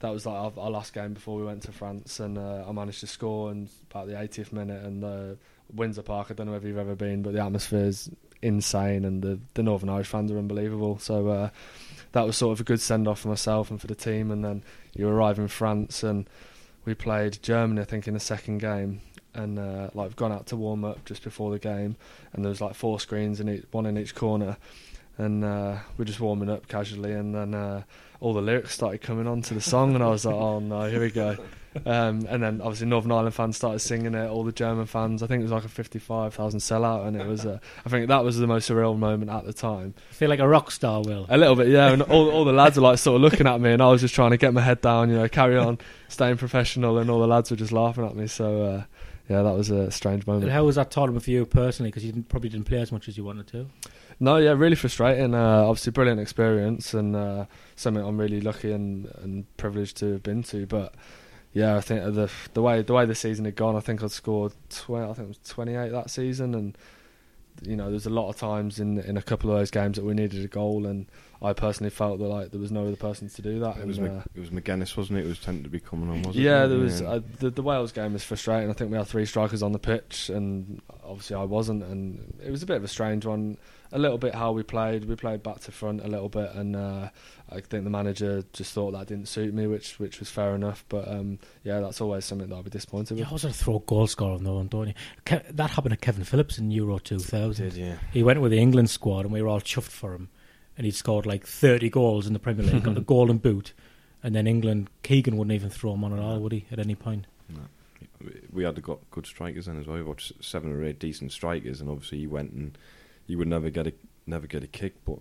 [0.00, 2.20] that was like our, our last game before we went to France.
[2.20, 4.84] And uh, I managed to score in about the 80th minute.
[4.84, 5.34] And uh,
[5.74, 8.10] Windsor Park, I don't know if you've ever been, but the atmosphere's
[8.42, 10.98] insane, and the the Northern Irish fans are unbelievable.
[10.98, 11.50] So uh,
[12.12, 14.30] that was sort of a good send off for myself and for the team.
[14.30, 14.62] And then
[14.94, 16.28] you arrive in France, and
[16.84, 19.00] we played Germany, I think, in the second game
[19.34, 21.96] and uh, like we've gone out to warm up just before the game,
[22.32, 24.56] and there was like four screens in each, one in each corner,
[25.18, 27.82] and uh, we're just warming up casually, and then uh,
[28.20, 30.88] all the lyrics started coming on to the song, and I was like, oh no,
[30.88, 31.36] here we go.
[31.86, 34.28] Um, and then obviously Northern Ireland fans started singing it.
[34.28, 37.26] All the German fans, I think it was like a fifty-five thousand sellout, and it
[37.26, 37.46] was.
[37.46, 39.94] Uh, I think that was the most surreal moment at the time.
[40.10, 41.24] I feel like a rock star, Will.
[41.30, 41.90] A little bit, yeah.
[41.90, 44.02] And all, all the lads were like sort of looking at me, and I was
[44.02, 47.20] just trying to get my head down, you know, carry on, staying professional, and all
[47.20, 48.26] the lads were just laughing at me.
[48.26, 48.82] So uh,
[49.28, 50.44] yeah, that was a strange moment.
[50.44, 51.90] And how was that tournament for you personally?
[51.90, 53.66] Because you didn't, probably didn't play as much as you wanted to.
[54.18, 55.34] No, yeah, really frustrating.
[55.34, 60.22] Uh, obviously, brilliant experience and uh, something I'm really lucky and, and privileged to have
[60.22, 60.66] been to.
[60.66, 60.94] But
[61.52, 64.10] yeah, I think the the way the way the season had gone, I think I'd
[64.10, 65.04] scored twenty.
[65.04, 66.78] I think it was 28 that season, and
[67.62, 70.04] you know, there's a lot of times in in a couple of those games that
[70.04, 71.06] we needed a goal, and
[71.42, 73.76] I personally felt that like there was no other person to do that.
[73.78, 75.24] It was and, Mc, uh, it was Magennis, wasn't it?
[75.24, 76.40] It was tended to be coming on, wasn't it?
[76.42, 78.70] yeah, there was uh, the the Wales game was frustrating.
[78.70, 82.50] I think we had three strikers on the pitch, and obviously I wasn't, and it
[82.50, 83.58] was a bit of a strange one.
[83.94, 85.04] A little bit how we played.
[85.04, 87.08] We played back to front a little bit, and uh,
[87.50, 90.84] I think the manager just thought that didn't suit me, which which was fair enough.
[90.88, 93.28] But um, yeah, that's always something that I'll be disappointed You with.
[93.28, 94.94] always have to throw a goal scorer on the one, don't you?
[95.26, 97.68] Ke- that happened to Kevin Phillips in Euro 2000.
[97.68, 97.96] did, yeah.
[98.12, 100.30] He went with the England squad, and we were all chuffed for him.
[100.76, 103.72] And he'd scored like 30 goals in the Premier League, got the golden boot.
[104.22, 106.94] And then England, Keegan wouldn't even throw him on at all, would he, at any
[106.94, 107.26] point?
[108.20, 109.98] We- We had got good strikers then as well.
[109.98, 112.78] We got seven or eight decent strikers, and obviously he went and
[113.26, 113.92] he would never get a
[114.26, 114.94] never get a kick.
[115.04, 115.18] But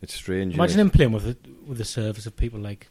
[0.00, 0.54] it's strange.
[0.54, 0.80] Imagine innit?
[0.82, 2.88] him playing with the, with the service of people like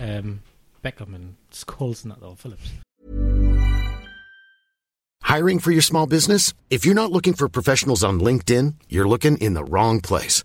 [0.00, 0.40] um,
[0.82, 2.70] Beckham and Scholes and that, though, Phillips.
[5.22, 6.52] Hiring for your small business?
[6.70, 10.44] If you're not looking for professionals on LinkedIn, you're looking in the wrong place.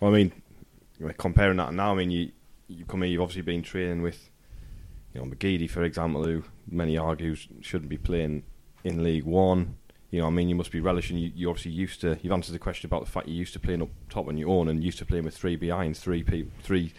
[0.00, 0.32] Well, I mean,
[1.16, 2.30] comparing that now, I mean, you
[2.68, 4.28] you come here, you've obviously been training with,
[5.14, 8.42] you know, McGeady, for example, who many argue shouldn't be playing
[8.84, 9.76] in League One.
[10.10, 11.16] You know, I mean, you must be relishing.
[11.18, 12.18] You, you obviously used to.
[12.22, 14.48] You've answered the question about the fact you used to playing up top on your
[14.50, 16.92] own and used to playing with three behinds, three people, three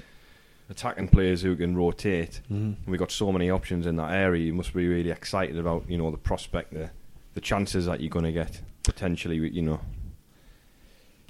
[0.69, 2.41] attacking players who can rotate.
[2.51, 2.51] Mhm.
[2.51, 4.43] And we've got so many options in that area.
[4.45, 6.91] You must be really excited about, you know, the prospect, the
[7.35, 9.37] the chances that you're going to get potentially.
[9.37, 9.81] You know,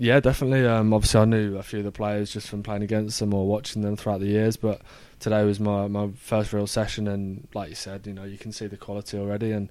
[0.01, 0.65] Yeah, definitely.
[0.65, 3.45] Um, obviously, I knew a few of the players just from playing against them or
[3.45, 4.55] watching them throughout the years.
[4.55, 4.81] But
[5.19, 8.53] today was my, my first real session, and like you said, you know, you can
[8.53, 9.69] see the quality already, and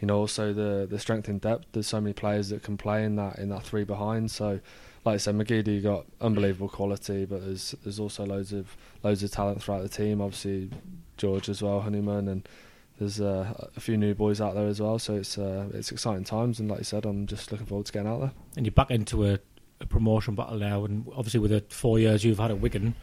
[0.00, 1.64] you know, also the the strength in depth.
[1.72, 4.30] There's so many players that can play in that in that three behind.
[4.30, 4.60] So,
[5.06, 9.30] like I said, McGeady got unbelievable quality, but there's there's also loads of loads of
[9.30, 10.20] talent throughout the team.
[10.20, 10.68] Obviously,
[11.16, 12.46] George as well, Honeyman, and
[12.98, 14.98] there's uh, a few new boys out there as well.
[14.98, 17.92] So it's uh, it's exciting times, and like you said, I'm just looking forward to
[17.92, 18.32] getting out there.
[18.58, 19.38] And you're back into a,
[19.80, 22.94] a promotion battle now, and obviously with the four years you've had at Wigan,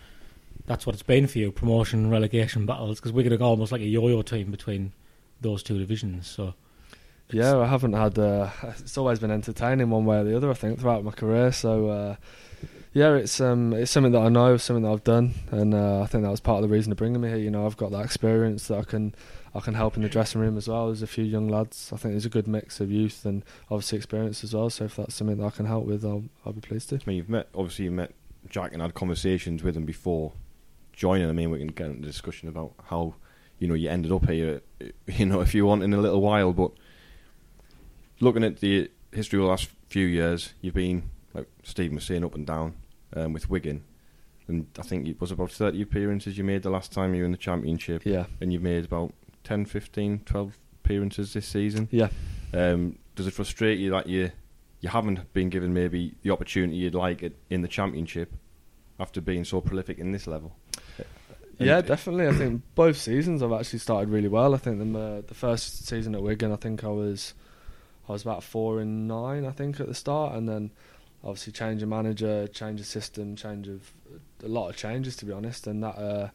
[0.65, 3.81] that's what it's been for you, promotion and relegation battles, because Wigan are almost like
[3.81, 4.93] a yo-yo team between
[5.41, 6.27] those two divisions.
[6.27, 6.53] So
[7.31, 8.17] Yeah, I haven't had.
[8.17, 10.49] Uh, it's always been entertaining one way or the other.
[10.49, 11.51] I think throughout my career.
[11.51, 12.15] So uh,
[12.93, 16.07] yeah, it's um, it's something that I know, something that I've done, and uh, I
[16.07, 17.37] think that was part of the reason of bringing me here.
[17.37, 19.15] You know, I've got that experience that I can
[19.55, 20.87] I can help in the dressing room as well.
[20.87, 21.91] There's a few young lads.
[21.93, 24.69] I think there's a good mix of youth and obviously experience as well.
[24.69, 26.95] So if that's something that I can help with, I'll I'll be pleased to.
[26.95, 28.13] I mean, you've met obviously you've met
[28.49, 30.33] Jack and had conversations with him before
[30.91, 31.29] joining.
[31.29, 33.15] I mean, we can get into discussion about how
[33.57, 34.61] you know you ended up here.
[35.07, 36.71] You know, if you want in a little while, but
[38.19, 42.23] looking at the history of the last few years, you've been like Stephen was saying
[42.23, 42.73] up and down
[43.15, 43.83] um, with Wigan,
[44.47, 47.25] and I think it was about thirty appearances you made the last time you were
[47.25, 51.87] in the championship, Yeah, and you've made about 10, 15, 12 appearances this season.
[51.91, 52.09] yeah.
[52.53, 54.31] Um, does it frustrate you that you
[54.81, 58.33] you haven't been given maybe the opportunity you'd like it in the championship
[58.99, 60.55] after being so prolific in this level?
[61.59, 62.27] And- Yeah, definitely.
[62.27, 64.55] I think both seasons I've actually started really well.
[64.55, 67.33] I think the uh, the first season at Wigan, I think I was
[68.09, 70.71] I was about four and nine, I think, at the start, and then
[71.23, 73.91] obviously change of manager, change of system, change of
[74.43, 76.29] a lot of changes to be honest, and that uh,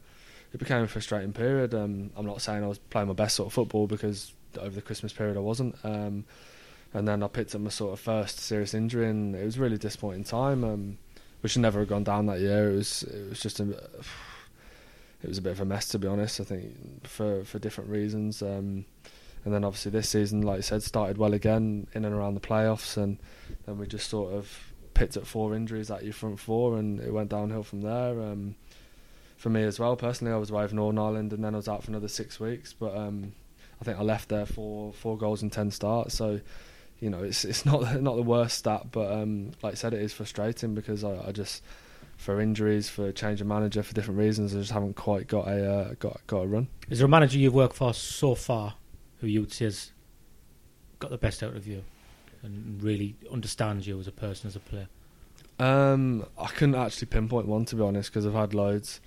[0.53, 1.73] it became a frustrating period.
[1.73, 4.81] Um, I'm not saying I was playing my best sort of football because over the
[4.81, 5.75] Christmas period I wasn't.
[5.83, 6.25] Um,
[6.93, 9.77] and then I picked up my sort of first serious injury, and it was really
[9.77, 10.63] disappointing time.
[10.63, 10.97] Um,
[11.41, 12.71] we should never have gone down that year.
[12.71, 13.63] It was it was just a
[15.23, 16.39] it was a bit of a mess to be honest.
[16.39, 18.41] I think for for different reasons.
[18.41, 18.85] Um,
[19.45, 22.41] and then obviously this season, like I said, started well again in and around the
[22.41, 23.17] playoffs, and
[23.65, 24.66] then we just sort of
[24.97, 28.19] picked up four injuries at your front four, and it went downhill from there.
[28.19, 28.55] Um,
[29.37, 31.67] for me as well, personally, I was away from Northern Ireland, and then I was
[31.67, 32.73] out for another six weeks.
[32.73, 33.33] But um,
[33.79, 36.15] I think I left there for four goals and ten starts.
[36.15, 36.41] So
[36.99, 40.01] you know, it's it's not not the worst stat, but um, like I said, it
[40.01, 41.61] is frustrating because I, I just
[42.17, 45.71] for injuries, for change of manager, for different reasons, I just haven't quite got a
[45.71, 46.67] uh, got got a run.
[46.89, 48.75] Is there a manager you've worked for so far
[49.19, 49.91] who you would say has
[50.99, 51.83] got the best out of you
[52.43, 54.87] and really understands you as a person, as a player?
[55.59, 58.99] Um, I couldn't actually pinpoint one to be honest because I've had loads.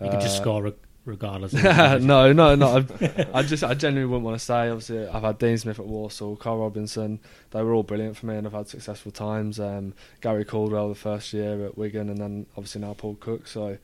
[0.00, 0.72] You could just Uh, score re-
[1.04, 1.52] regardless.
[2.02, 2.84] No, no, no.
[3.00, 4.68] I, I just, I genuinely wouldn't want to say.
[4.68, 7.18] Obviously, I've had Dean Smith at Walsall, Carl Robinson.
[7.50, 9.58] They were all brilliant for me, and I've had successful times.
[9.58, 13.48] Um, Gary Caldwell the first year at Wigan, and then obviously now Paul Cook.
[13.48, 13.78] So,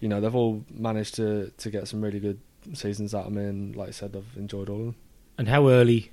[0.00, 2.40] you know, they've all managed to to get some really good
[2.74, 4.96] seasons out of me, and like I said, I've enjoyed all of them.
[5.36, 6.10] And how early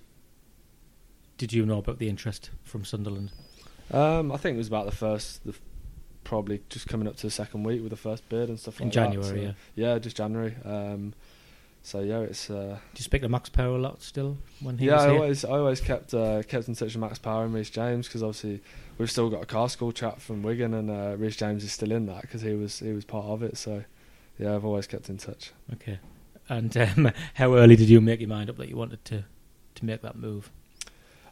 [1.38, 3.32] did you know about the interest from Sunderland?
[3.92, 5.54] Um, I think it was about the first, the,
[6.24, 8.88] probably just coming up to the second week with the first bid and stuff In
[8.88, 9.36] like January, that.
[9.36, 9.94] So, yeah.
[9.94, 10.56] yeah, just January.
[10.64, 11.14] Um,
[11.84, 12.50] so yeah, it's.
[12.50, 15.46] Uh, Do you speak to Max Power a lot still when he yeah, I always,
[15.46, 18.62] I always kept uh, kept in touch with Max Power and Reece James because obviously
[18.98, 21.92] we've still got a car school chat from Wigan and uh, Reece James is still
[21.92, 23.56] in that because he was he was part of it.
[23.56, 23.84] So
[24.40, 25.52] yeah, I've always kept in touch.
[25.74, 26.00] Okay.
[26.50, 29.26] And um, how early did you make your mind up that you wanted to,
[29.76, 30.52] to make that move?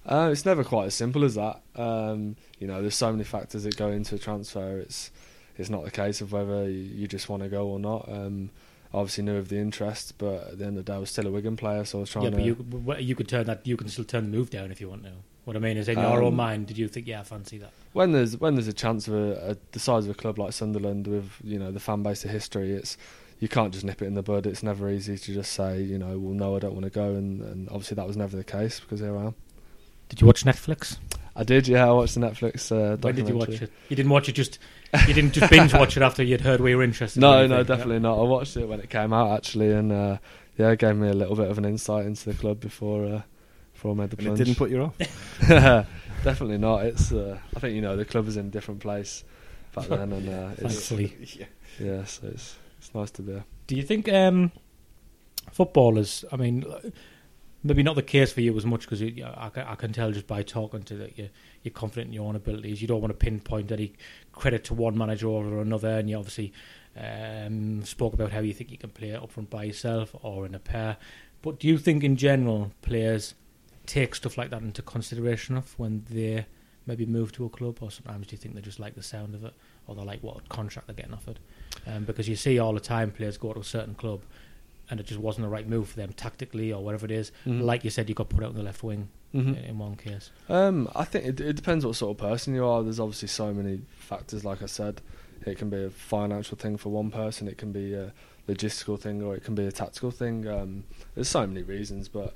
[0.06, 1.62] Uh, it's never quite as simple as that.
[1.76, 4.80] Um, you know, there's so many factors that go into a transfer.
[4.80, 5.12] It's
[5.58, 8.10] it's not the case of whether you, just want to go or not.
[8.10, 8.50] Um,
[8.94, 11.28] obviously knew of the interest, but at the end of the day, I was still
[11.28, 12.56] a Wigan player, so I was trying yeah, to.
[12.64, 13.66] but you you could turn that.
[13.66, 15.12] You can still turn the move down if you want to.
[15.46, 17.58] What I mean is, in your Um, own mind, did you think, yeah, I fancy
[17.58, 17.72] that?
[17.92, 20.54] when there's when there's a chance of a, a, the size of a club like
[20.54, 22.98] Sunderland with you know the fan base, the history, it's
[23.40, 24.46] you can't just nip it in the bud.
[24.48, 27.10] It's never easy to just say you know well no I don't want to go
[27.16, 29.36] and, and obviously that was never the case because here I am.
[30.10, 30.98] Did you watch Netflix?
[31.36, 32.72] I did yeah I watched the Netflix.
[32.72, 33.72] Uh, When did you watch it?
[33.90, 34.60] You didn't watch it just.
[35.08, 37.20] You didn't just binge watch it after you'd heard we were interested.
[37.20, 38.20] No or no anything, definitely not.
[38.20, 40.18] I watched it when it came out actually and uh,
[40.58, 43.22] yeah it gave me a little bit of an insight into the club before uh,
[43.74, 44.98] before I made the And it didn't put you off.
[46.24, 46.86] definitely not.
[46.86, 49.24] It's uh, I think you know the club is in a different place
[49.74, 51.48] back then and uh, it's, Thankfully.
[51.80, 53.32] yeah so it's it's nice to be.
[53.34, 53.46] there.
[53.66, 54.52] Do you think um,
[55.52, 56.26] footballers?
[56.32, 56.64] I mean,
[57.64, 60.44] maybe not the case for you as much because I, I can tell just by
[60.44, 61.30] talking to that you're,
[61.64, 62.82] you're confident in your own abilities.
[62.82, 63.94] You don't want to pinpoint any
[64.34, 66.52] credit to one manager over another, and you obviously
[66.98, 70.54] um, spoke about how you think you can play up front by yourself or in
[70.54, 70.98] a pair.
[71.42, 73.36] But do you think, in general, players
[73.86, 76.46] take stuff like that into consideration of when they
[76.86, 79.36] maybe move to a club, or sometimes do you think they just like the sound
[79.36, 79.54] of it,
[79.88, 81.40] or they like what contract they're getting offered?
[81.88, 84.22] Um, because you see all the time players go to a certain club
[84.90, 87.32] and it just wasn't the right move for them tactically or whatever it is.
[87.46, 87.62] Mhm.
[87.64, 89.58] Like you said, you got put out in the left wing Mhm.
[89.58, 90.30] in, in one case.
[90.50, 92.84] Um, I think it, it depends what sort of person you are.
[92.84, 94.44] There's obviously so many factors.
[94.46, 95.02] Like I said,
[95.46, 97.48] it can be a financial thing for one person.
[97.48, 98.14] It can be a
[98.48, 100.48] logistical thing, or it can be a tactical thing.
[100.48, 100.84] Um,
[101.16, 102.36] there's so many reasons, but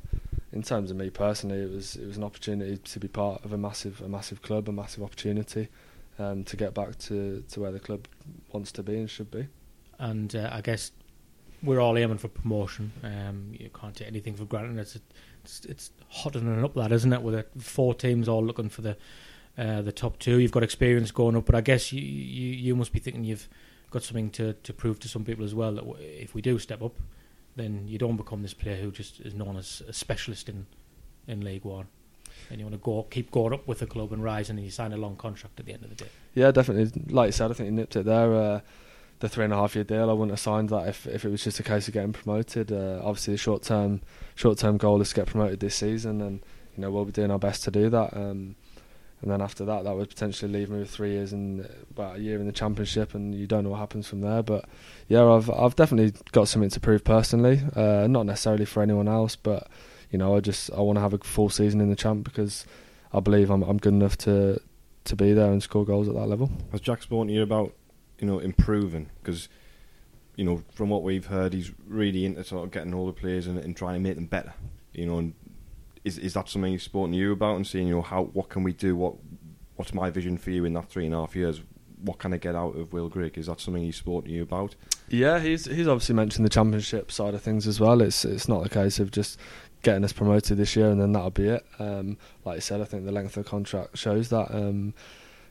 [0.53, 3.51] in terms of me personally, it was it was an opportunity to be part of
[3.53, 5.67] a massive a massive club, a massive opportunity
[6.17, 8.07] um, to get back to, to where the club
[8.51, 9.47] wants to be and should be.
[9.99, 10.91] And uh, I guess
[11.63, 12.91] we're all aiming for promotion.
[13.03, 14.79] Um, you can't take anything for granted.
[14.79, 14.97] It's
[15.43, 17.21] it's, it's hottening up that, isn't it?
[17.21, 18.97] With the four teams all looking for the
[19.57, 21.45] uh, the top two, you've got experience going up.
[21.45, 23.47] But I guess you you, you must be thinking you've
[23.89, 25.73] got something to, to prove to some people as well.
[25.73, 26.95] That if we do step up,
[27.55, 30.67] then you don't become this player who just is known as a specialist in
[31.27, 31.87] in League One.
[32.49, 34.71] And you want to go keep going up with the club and rising, and you
[34.71, 36.09] sign a long contract at the end of the day.
[36.35, 37.01] Yeah, definitely.
[37.09, 38.33] Like you said, I think you nipped it there.
[38.33, 38.59] Uh,
[39.19, 41.29] the three and a half year deal, I wouldn't have signed that if if it
[41.29, 42.71] was just a case of getting promoted.
[42.71, 44.01] Uh, obviously, the short term
[44.35, 46.41] short term goal is to get promoted this season, and
[46.75, 48.15] you know we'll be doing our best to do that.
[48.15, 48.55] Um,
[49.21, 52.19] and then after that, that would potentially leave me with three years and about a
[52.19, 54.43] year in the championship, and you don't know what happens from there.
[54.43, 54.65] But
[55.07, 59.35] yeah, I've I've definitely got something to prove personally, uh, not necessarily for anyone else,
[59.35, 59.67] but
[60.11, 62.65] you know I just I want to have a full season in the champ because
[63.11, 64.61] I believe I'm I'm good enough to
[65.05, 66.51] to be there and score goals at that level.
[66.71, 67.73] Has Jack spoken to you about,
[68.19, 69.09] you know, improving?
[69.21, 69.49] Because,
[70.35, 73.57] you know, from what we've heard, he's really into sort of getting the players and,
[73.59, 74.53] and trying to make them better.
[74.93, 75.33] You know, and
[76.03, 78.63] is is that something he's spoken you about and seeing, you know, how what can
[78.63, 78.95] we do?
[78.95, 79.15] What
[79.75, 81.61] what's my vision for you in that three and a half years?
[82.01, 83.37] What can I get out of Will Grigg?
[83.37, 84.75] Is that something he's spoken you about?
[85.09, 88.01] Yeah, he's he's obviously mentioned the championship side of things as well.
[88.01, 89.39] It's it's not the case of just
[89.83, 91.65] getting us promoted this year and then that'll be it.
[91.79, 94.53] Um, like I said, I think the length of the contract shows that.
[94.53, 94.93] Um,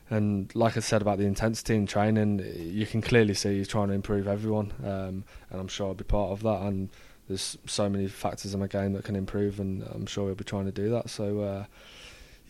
[0.09, 3.89] and like I said about the intensity in training, you can clearly see he's trying
[3.89, 6.61] to improve everyone, um, and I'm sure I'll be part of that.
[6.61, 6.89] And
[7.27, 10.43] there's so many factors in my game that can improve, and I'm sure he'll be
[10.43, 11.09] trying to do that.
[11.09, 11.41] So.
[11.41, 11.65] Uh,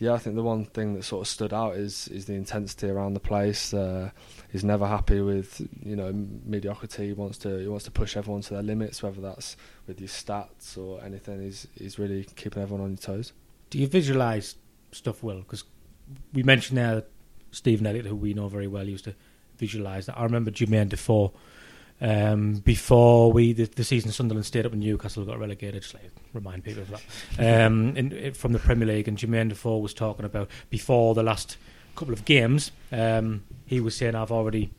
[0.00, 2.88] yeah, I think the one thing that sort of stood out is is the intensity
[2.88, 3.74] around the place.
[3.74, 4.10] Uh,
[4.52, 7.08] he's never happy with you know mediocrity.
[7.08, 9.56] He wants to he wants to push everyone to their limits, whether that's
[9.88, 11.42] with your stats or anything.
[11.42, 13.32] He's he's really keeping everyone on your toes.
[13.70, 14.54] Do you visualise
[14.92, 15.38] stuff well?
[15.38, 15.64] Because
[16.32, 17.02] we mentioned there
[17.50, 19.14] Stephen Elliott, who we know very well, used to
[19.56, 20.18] visualise that.
[20.18, 21.32] I remember Jermaine Defoe.
[22.00, 26.12] Um, before we the, the season Sunderland stayed up in Newcastle got relegated, just like
[26.32, 29.08] remind people of that um, in, in, from the Premier League.
[29.08, 31.56] And Jermaine Defoe was talking about before the last
[31.96, 32.70] couple of games.
[32.92, 34.70] Um, he was saying, "I've already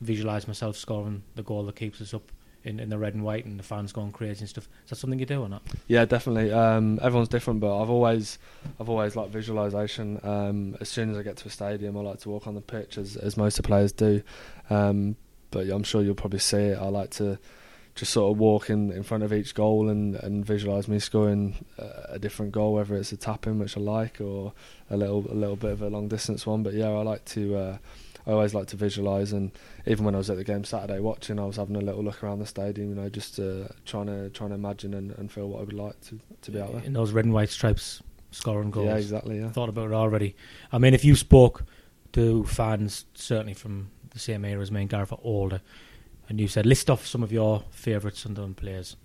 [0.00, 2.30] visualised myself scoring the goal that keeps us up
[2.64, 4.96] in, in the red and white, and the fans going crazy and stuff." Is that
[4.96, 5.62] something you do or not?
[5.86, 6.52] Yeah, definitely.
[6.52, 8.38] Um, everyone's different, but I've always,
[8.80, 10.20] I've always liked visualisation.
[10.24, 12.60] Um, as soon as I get to a stadium, I like to walk on the
[12.60, 14.22] pitch, as as most of the players do.
[14.70, 15.16] Um,
[15.50, 16.78] but I'm sure you'll probably see it.
[16.78, 17.38] I like to
[17.94, 21.64] just sort of walk in, in front of each goal and, and visualise me scoring
[21.78, 24.52] a, a different goal, whether it's a tap in, which I like, or
[24.90, 26.62] a little a little bit of a long distance one.
[26.62, 27.56] But yeah, I like to.
[27.56, 27.78] Uh,
[28.26, 29.52] I always like to visualise, and
[29.86, 32.24] even when I was at the game Saturday watching, I was having a little look
[32.24, 35.48] around the stadium, you know, just uh, trying to trying to imagine and, and feel
[35.48, 36.82] what I would like to, to be out there.
[36.84, 38.86] In those red and white stripes, scoring goals.
[38.86, 39.40] Yeah, exactly.
[39.40, 39.50] Yeah.
[39.50, 40.36] Thought about it already.
[40.72, 41.64] I mean, if you spoke
[42.12, 45.60] to fans, certainly from the same era as me and Gareth are older,
[46.28, 48.96] and you said list off some of your favourite Sunderland players.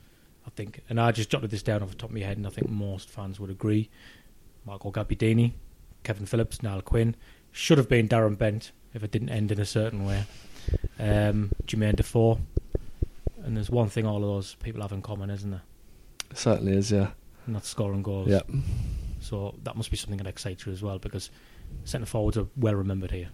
[0.47, 2.47] I think, and I just jotted this down off the top of my head, and
[2.47, 3.89] I think most fans would agree.
[4.65, 5.53] Michael Gabbiadini,
[6.03, 7.15] Kevin Phillips, Niall Quinn
[7.51, 10.25] should have been Darren Bent if it didn't end in a certain way.
[10.99, 12.39] Um, Jermaine Defoe,
[13.43, 15.63] and there's one thing all of those people have in common, isn't there?
[16.31, 16.91] It certainly is.
[16.91, 17.11] Yeah.
[17.45, 18.27] And that's scoring goals.
[18.27, 18.41] Yeah.
[19.21, 21.29] So that must be something that excites you as well, because
[21.83, 23.29] centre forwards are well remembered here.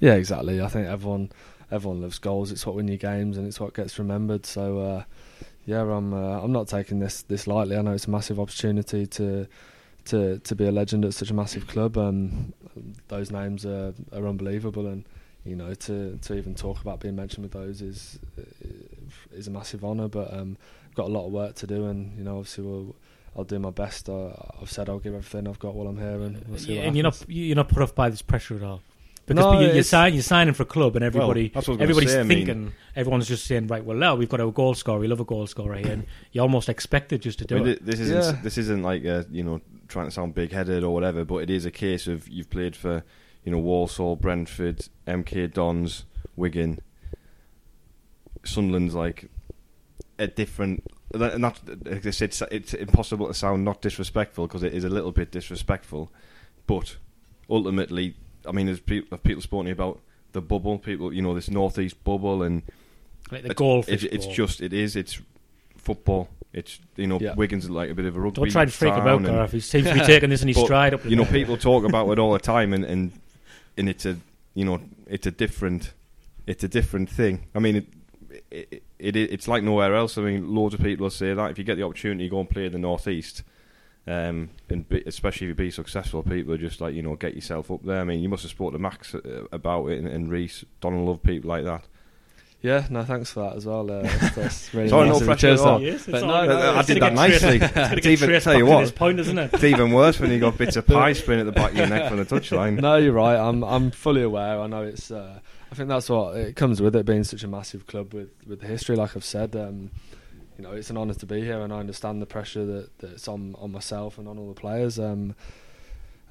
[0.00, 0.60] Yeah, exactly.
[0.60, 1.30] I think everyone
[1.70, 2.50] everyone loves goals.
[2.50, 4.46] It's what wins you games, and it's what gets remembered.
[4.46, 5.04] So, uh,
[5.66, 7.76] yeah, I'm uh, I'm not taking this this lightly.
[7.76, 9.46] I know it's a massive opportunity to
[10.08, 11.96] to to be a legend at such a massive club.
[11.96, 12.52] Um,
[13.08, 15.04] those names are, are unbelievable, and
[15.44, 18.18] you know to to even talk about being mentioned with those is
[19.32, 20.08] is a massive honour.
[20.08, 20.56] But um,
[20.88, 22.94] I've got a lot of work to do, and you know obviously we'll.
[23.36, 24.08] I'll do my best.
[24.08, 26.72] Uh, I've said I'll give everything I've got while I'm here, and we'll see.
[26.72, 28.80] Yeah, what and you're not you're not put off by this pressure at all.
[29.26, 31.74] Because No, you, you're, it's- sign, you're signing for a club, and everybody that's what
[31.74, 34.28] I was gonna everybody's say, I mean- thinking everyone's just saying, right, well, now we've
[34.28, 34.98] got a goal scorer.
[34.98, 37.68] We love a goal scorer here, and you're almost expected just to do I mean,
[37.68, 37.86] it.
[37.86, 38.40] this isn't Yeah.
[38.42, 41.50] this isn't like uh, you know trying to sound big headed or whatever, but it
[41.50, 43.02] is a case of you've played for
[43.44, 46.04] you know Walsall, Brentford, MK Dons,
[46.36, 46.80] Wigan,
[48.44, 49.30] Sunderland's like
[50.18, 50.84] a different.
[51.14, 54.84] and Not like I said, it's, it's impossible to sound not disrespectful because it is
[54.84, 56.12] a little bit disrespectful,
[56.66, 56.96] but
[57.48, 58.14] ultimately,
[58.46, 60.00] I mean, there's people, people spoken about
[60.32, 62.62] the bubble, people, you know, this northeast bubble, and
[63.30, 64.96] Like the it's- goldfish It's, it's just it is.
[64.96, 65.20] It's
[65.76, 66.28] football.
[66.52, 67.34] It's you know Yeah.
[67.34, 68.40] Wigan's is like a bit of a rugby.
[68.40, 69.52] Don't try and freak him out, Gareth.
[69.52, 71.02] He seems to be taking this in his But, stride up.
[71.02, 73.12] to You know, people talk about it all the time, and, and
[73.76, 74.16] and it's a
[74.54, 75.92] you know it's a different
[76.46, 77.46] it's a different thing.
[77.54, 77.86] I mean, it,
[78.50, 80.16] it, it it's like nowhere else.
[80.16, 82.40] I mean, loads of people will say that if you get the opportunity, to go
[82.40, 83.42] and play in the northeast.
[84.06, 87.34] Um, and be, especially if you be successful, people are just like you know get
[87.34, 88.00] yourself up there.
[88.00, 91.06] I mean, you must have spoken to Max uh, about it and, and Reese, Donald
[91.06, 91.84] Love people like that.
[92.60, 93.88] Yeah, no, thanks for that as well.
[93.88, 95.26] Uh, that's, that's really Sorry, nice of you.
[95.26, 95.80] pressure at all.
[95.80, 96.48] Yes, But all no, good.
[96.58, 97.56] no, I It's did gonna that get traced- nicely.
[97.66, 98.94] It's going to get even- tell you what.
[98.96, 99.54] point, isn't it?
[99.54, 101.86] It's even worse when you got bits of pie spraying at the back of your
[101.86, 102.80] neck from the touchline.
[102.80, 103.36] No, you're right.
[103.36, 104.58] I'm I'm fully aware.
[104.60, 105.10] I know it's.
[105.12, 105.38] Uh,
[105.70, 108.60] I think that's what it comes with it being such a massive club with with
[108.60, 108.96] the history.
[108.96, 109.90] Like I've said, um,
[110.56, 113.28] you know, it's an honour to be here, and I understand the pressure that that's
[113.28, 114.98] on on myself and on all the players.
[114.98, 115.36] Um,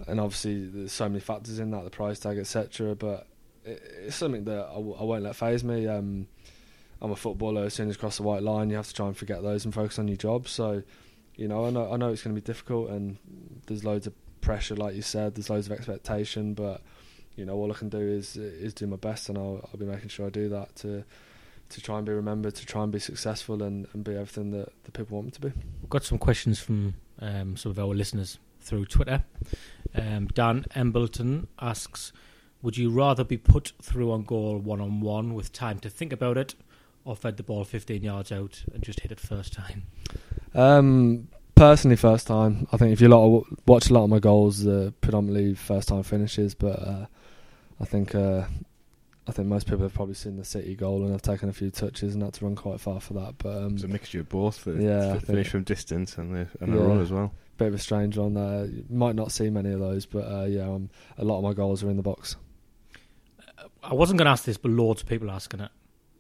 [0.08, 2.96] and obviously, there's so many factors in that, the price tag, etc.
[2.96, 3.37] But it,
[3.68, 5.88] it's something that I, w- I won't let faze me.
[5.88, 6.28] Um,
[7.02, 7.66] I'm a footballer.
[7.66, 9.66] As soon as you cross the white line, you have to try and forget those
[9.66, 10.48] and focus on your job.
[10.48, 10.84] So,
[11.36, 13.18] you know, I know I know it's going to be difficult, and
[13.68, 15.36] there's loads of pressure, like you said.
[15.36, 16.82] There's loads of expectation, but
[17.36, 19.86] you know, all I can do is is do my best, and I'll, I'll be
[19.86, 21.04] making sure I do that to
[21.70, 24.72] to try and be remembered, to try and be successful, and, and be everything that
[24.86, 25.52] the people want me to be.
[25.82, 29.24] We've got some questions from um, some of our listeners through Twitter.
[29.94, 32.12] Um, Dan Embleton asks,
[32.68, 36.12] "Would you rather be put through on goal one on one with time to think
[36.12, 36.54] about it,
[37.06, 39.84] or fed the ball 15 yards out and just hit it first time?"
[40.54, 42.68] Um, personally, first time.
[42.74, 46.04] I think if you lot watch a lot of my goals, uh, predominantly first time
[46.04, 47.06] finishes, but uh,
[47.80, 48.44] I think uh,
[49.28, 51.70] I think most people have probably seen the City goal and have taken a few
[51.72, 53.36] touches and had to run quite far for that.
[53.38, 54.66] But um, It's a mixture of both.
[54.66, 56.84] The, Yeah, I the finish from distance and the and a Yeah.
[56.84, 57.32] run as well.
[57.58, 58.36] bit of a strange one.
[58.38, 61.44] Uh, you might not see many of those, but uh, yeah, um, a lot of
[61.44, 62.36] my goals are in the box.
[63.84, 65.72] I wasn't going to ask this, but loads of people asking it.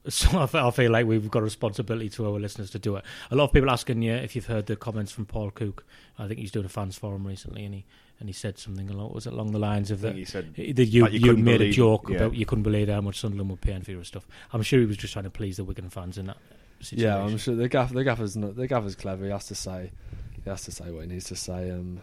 [0.09, 2.95] So I feel, I feel like we've got a responsibility to our listeners to do
[2.95, 3.03] it.
[3.29, 5.85] A lot of people asking you if you've heard the comments from Paul Cook.
[6.17, 7.85] I think he's doing a fans forum recently, and he
[8.19, 10.15] and he said something along was it along the lines of that.
[10.15, 12.17] he said That you, Like you you, couldn't made a joke yeah.
[12.17, 14.25] about you couldn't believe how much Sunderland were paying for your stuff.
[14.53, 16.37] I'm sure he was just trying to please the Wigan fans in that
[16.79, 17.09] situation.
[17.09, 19.25] Yeah, I'm sure the gaff the gaffer's not, the gaffer's clever.
[19.25, 19.91] He has to say
[20.41, 21.69] he has to say what he needs to say.
[21.69, 21.99] Um,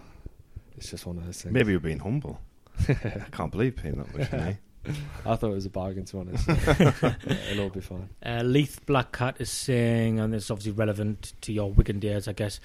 [0.76, 1.54] it's just one of those things.
[1.54, 2.38] maybe you're being humble.
[2.88, 4.58] I can't believe paying that much money.
[5.26, 6.48] I thought it was a bargain, to be honest.
[7.50, 8.08] It'll all be fine.
[8.24, 12.60] Uh, Leith Blackcat is saying, and it's obviously relevant to your Wigan days, I guess,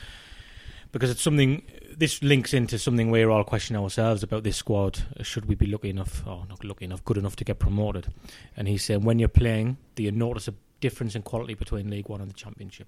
[0.91, 1.63] because it's something.
[1.95, 4.99] This links into something we're all questioning ourselves about this squad.
[5.21, 8.07] Should we be lucky enough, or not lucky enough, good enough to get promoted?
[8.55, 12.09] And he's saying, when you're playing, do you notice a difference in quality between League
[12.09, 12.87] One and the Championship?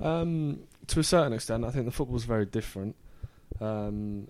[0.00, 2.96] Um, to a certain extent, I think the football's very different.
[3.60, 4.28] Um,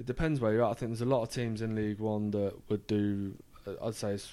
[0.00, 0.70] it depends where you're at.
[0.70, 3.34] I think there's a lot of teams in League One that would do.
[3.66, 4.32] uh, I'd say it's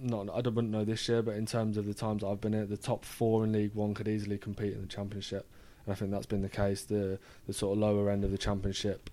[0.00, 0.28] not.
[0.32, 2.76] I don't know this year, but in terms of the times I've been at, the
[2.76, 5.44] top four in League One could easily compete in the Championship,
[5.84, 6.84] and I think that's been the case.
[6.84, 9.10] The the sort of lower end of the Championship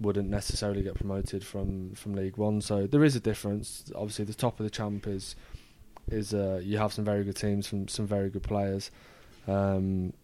[0.00, 2.62] wouldn't necessarily get promoted from from League One.
[2.62, 3.92] So there is a difference.
[3.94, 5.36] Obviously, the top of the champ is
[6.10, 8.90] is uh, you have some very good teams, some some very good players.
[9.46, 10.14] Um,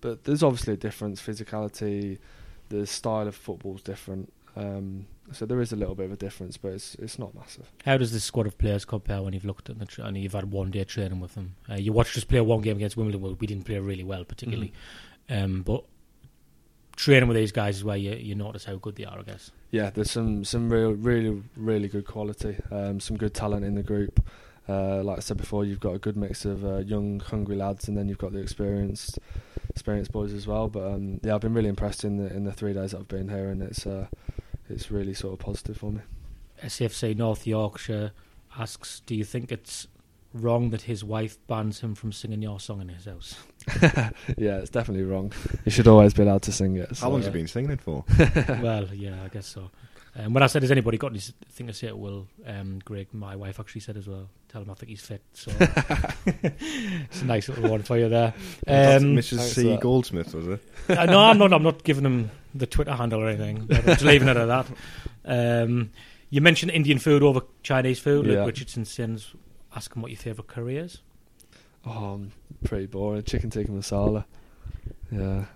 [0.00, 1.20] but there's obviously a difference.
[1.20, 2.18] Physicality,
[2.72, 4.32] the style of football is different.
[4.56, 7.70] Um, so there is a little bit of a difference, but it's it's not massive.
[7.84, 10.32] How does this squad of players compare when you've looked at the tra- and you've
[10.32, 11.56] had one day training with them?
[11.70, 13.22] Uh, you watched us play one game against Wimbledon.
[13.22, 14.72] Well, we didn't play really well, particularly,
[15.30, 15.84] um, but
[16.96, 19.18] training with these guys is where you, you notice how good they are.
[19.18, 19.50] I guess.
[19.70, 22.56] Yeah, there's some some real, really, really good quality.
[22.70, 24.22] Um, some good talent in the group.
[24.68, 27.88] Uh, like I said before, you've got a good mix of uh, young, hungry lads,
[27.88, 29.18] and then you've got the experienced,
[29.72, 30.68] experienced boys as well.
[30.68, 33.08] But um, yeah, I've been really impressed in the in the three days that I've
[33.08, 34.06] been here, and it's uh,
[34.68, 36.00] it's really sort of positive for me.
[36.62, 38.12] SFC North Yorkshire
[38.56, 39.88] asks, "Do you think it's
[40.34, 43.36] wrong that his wife bans him from singing your song in his house?"
[44.36, 45.32] yeah, it's definitely wrong.
[45.64, 46.88] You should always be allowed to sing it.
[46.88, 48.04] How so, long's uh, he been singing it for?
[48.62, 49.70] well, yeah, I guess so.
[50.14, 53.34] Um, when I said, "Has anybody got anything to say?" to Will, um, Grigg, my
[53.34, 54.28] wife actually said as well.
[54.48, 55.22] Tell him I think he's fit.
[55.32, 55.50] So
[56.26, 58.34] it's a nice little one for you there.
[58.66, 59.38] Um, Mrs.
[59.54, 59.76] C.
[59.78, 60.60] Goldsmith, was it?
[60.90, 61.52] uh, no, I'm not.
[61.52, 63.64] I'm not giving him the Twitter handle or anything.
[63.66, 64.66] But I'm just leaving it at that.
[65.24, 65.90] Um,
[66.30, 68.26] you mentioned Indian food over Chinese food.
[68.26, 68.44] Luke Yeah.
[68.44, 69.34] Richardson sends
[69.74, 70.98] asking what your favourite curry is.
[71.86, 72.32] Oh, I'm
[72.64, 73.22] pretty boring.
[73.22, 74.24] Chicken tikka masala.
[75.10, 75.46] Yeah,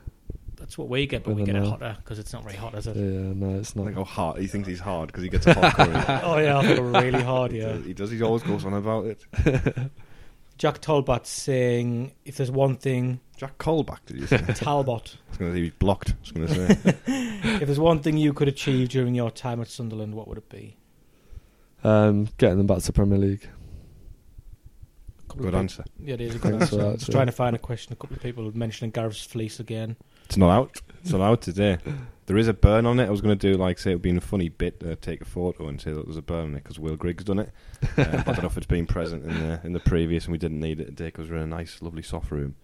[0.67, 2.75] That's what we get, but we don't get it hotter because it's not very hot,
[2.75, 2.97] is it?
[2.97, 3.03] yeah.
[3.03, 3.85] No, it's not.
[3.85, 5.95] think how hard he thinks he's hard because he gets a hot curry.
[6.25, 7.53] oh yeah, I think really hard.
[7.53, 7.73] He Yeah.
[7.75, 8.11] does- He does.
[8.11, 9.25] He always goes on about it.
[10.59, 14.37] Jack Talbot saying, if there's one thing, Jack Colback, did you say?
[14.49, 16.11] I Talbot, was going to say he's blocked.
[16.11, 16.99] I was going to say.
[17.07, 20.49] if there's one thing you could achieve during your time at Sunderland, what would it
[20.49, 20.79] be?
[21.85, 23.49] Um, getting them back to Premier League.
[25.39, 25.85] Good answer.
[26.03, 26.81] Yeah, it is a good answer.
[26.81, 27.93] I was trying to find a question.
[27.93, 29.97] A couple of people mentioning Gareth's fleece again.
[30.25, 30.81] It's not out.
[31.03, 31.79] It's not out today.
[32.27, 33.07] There is a burn on it.
[33.07, 35.21] I was going to do like say it would be a funny bit, uh, take
[35.21, 37.51] a photo and say that there's a burn on it because Will Grigg's done it.
[37.97, 40.39] Uh, I don't know if it's been present in the in the previous, and we
[40.39, 42.57] didn't need it today because we're in a nice, lovely soft room.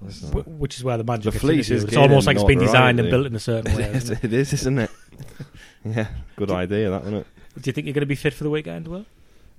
[0.00, 1.84] Wh- which is where the magic The fleece is.
[1.84, 3.90] It's almost like it's been designed and built in a certain way.
[3.94, 4.24] Isn't it?
[4.24, 4.90] it is, isn't it?
[5.84, 7.26] yeah, good idea that, isn't it?
[7.60, 8.88] Do you think you're going to be fit for the weekend?
[8.88, 9.04] Will?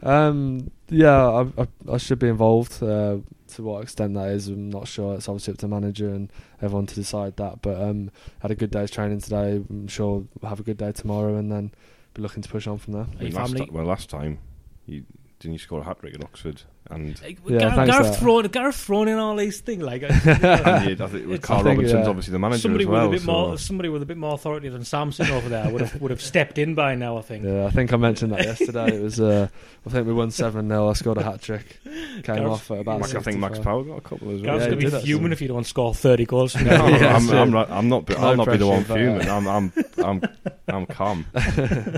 [0.04, 2.82] Um, yeah, I, I, I should be involved.
[2.82, 3.18] Uh,
[3.50, 5.16] to what extent that is, I'm not sure.
[5.16, 6.32] It's obviously up to manager and
[6.62, 7.62] everyone to decide that.
[7.62, 9.64] But um, had a good day's training today.
[9.70, 11.72] I'm sure we'll have a good day tomorrow, and then
[12.14, 13.08] be looking to push on from there.
[13.20, 13.70] Last family?
[13.72, 14.40] well, last time
[14.86, 15.06] you
[15.42, 16.62] didn't you score a hat trick at Oxford,
[16.92, 18.16] and, Like, Yeah, Gareth, Gareth, for that.
[18.20, 21.78] throwing, Gareth throwing in all these things like and you, I think It's- Karl think,
[21.78, 22.10] Robinson's yeah.
[22.10, 23.10] obviously the manager somebody as well.
[23.10, 25.68] with a bit so- more somebody with a bit more authority than Samson over there
[25.72, 27.18] would have would have stepped in by now.
[27.18, 27.44] I think.
[27.44, 28.96] Yeah, I think I mentioned that yesterday.
[28.98, 29.48] It was, uh,
[29.86, 31.80] I think we won seven 0 I scored a hat trick.
[31.84, 33.00] Came Gareth- off at about.
[33.00, 33.64] Max, I think Max 65.
[33.64, 34.58] Powell got a couple as well.
[34.60, 36.72] Gareth's Yeah, gonna be fuming if you don't score thirty goals No.
[36.76, 37.72] I'm, I'm, so- I'm not.
[37.72, 38.12] I'm not.
[38.18, 39.28] I'll No not be the one pressure, fuming.
[39.28, 39.48] I'm.
[39.48, 39.74] I'm.
[39.98, 40.22] I'm.
[40.68, 41.26] I'm calm.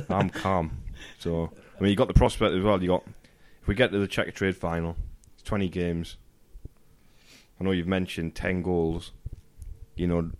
[0.10, 0.78] I'm calm.
[1.20, 2.82] So I mean, you got the prospect as well.
[2.82, 3.04] You got
[3.64, 4.97] if we get to the Checkatrade final,
[5.34, 6.18] it's 20 games.
[7.59, 9.14] I know you've mentioned 10 goals.
[9.95, 10.32] You know,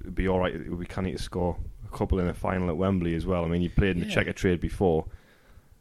[0.00, 0.54] it'd be all right.
[0.54, 1.56] It would be canny to score
[1.90, 3.46] a couple in a final at Wembley as well.
[3.46, 4.22] I mean, you played in the Yeah.
[4.22, 5.06] Checkatrade before.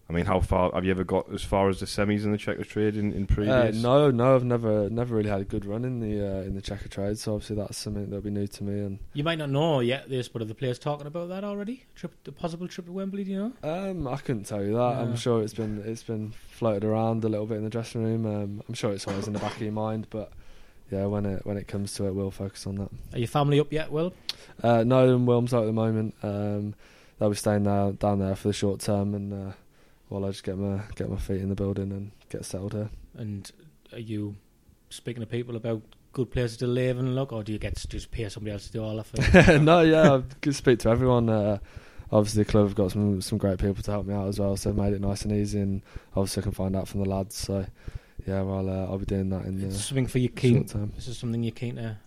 [0.10, 2.38] I mean, how far have you ever got as far as the semis in the
[2.38, 3.82] Checkatrade in, in Uh, previous?
[3.84, 6.62] no, no, I've never, never really had a good run in the uh, in the
[6.62, 7.18] Checkatrade.
[7.18, 8.80] So obviously that's something that'll be new to me.
[8.86, 11.84] And You might not know yet this, but are the players talking about that already?
[11.96, 13.26] Trip, the possible trip to Wembley?
[13.26, 13.70] Do you know?
[13.70, 14.92] um, I couldn't tell you that.
[14.96, 15.02] Yeah.
[15.02, 18.26] I'm sure it's been it's been floated around a little bit in the dressing room.
[18.26, 20.32] Um, I'm sure it's always in the back of your mind, but
[20.90, 22.90] yeah, when it when it comes to it, we'll focus on that.
[23.12, 23.92] Are your family up yet?
[23.92, 24.14] Will?
[24.64, 26.16] Uh, no, in Wilmslow at the moment.
[26.24, 26.76] Um,
[27.20, 29.52] they'll be staying there, down there for the short term, and uh,
[30.10, 32.90] while I just get my get my feet in the building and get settled here.
[33.16, 33.50] And
[33.94, 34.36] are you
[34.90, 35.82] speaking to people about
[36.14, 38.68] good places to live and look, or do you get to just pay somebody else
[38.68, 39.62] to do all of it?
[39.62, 41.30] no, yeah, I could speak to everyone.
[41.30, 41.60] Uh,
[42.12, 44.56] obviously, the club have got some some great people to help me out as well,
[44.56, 45.60] so they've made it nice and easy.
[45.60, 45.82] And
[46.16, 47.36] obviously, I can find out from the lads.
[47.36, 47.66] So
[48.26, 50.92] yeah, well, uh, I'll be doing that in the It's something for you short keen.
[50.96, 51.98] This is something you're keen to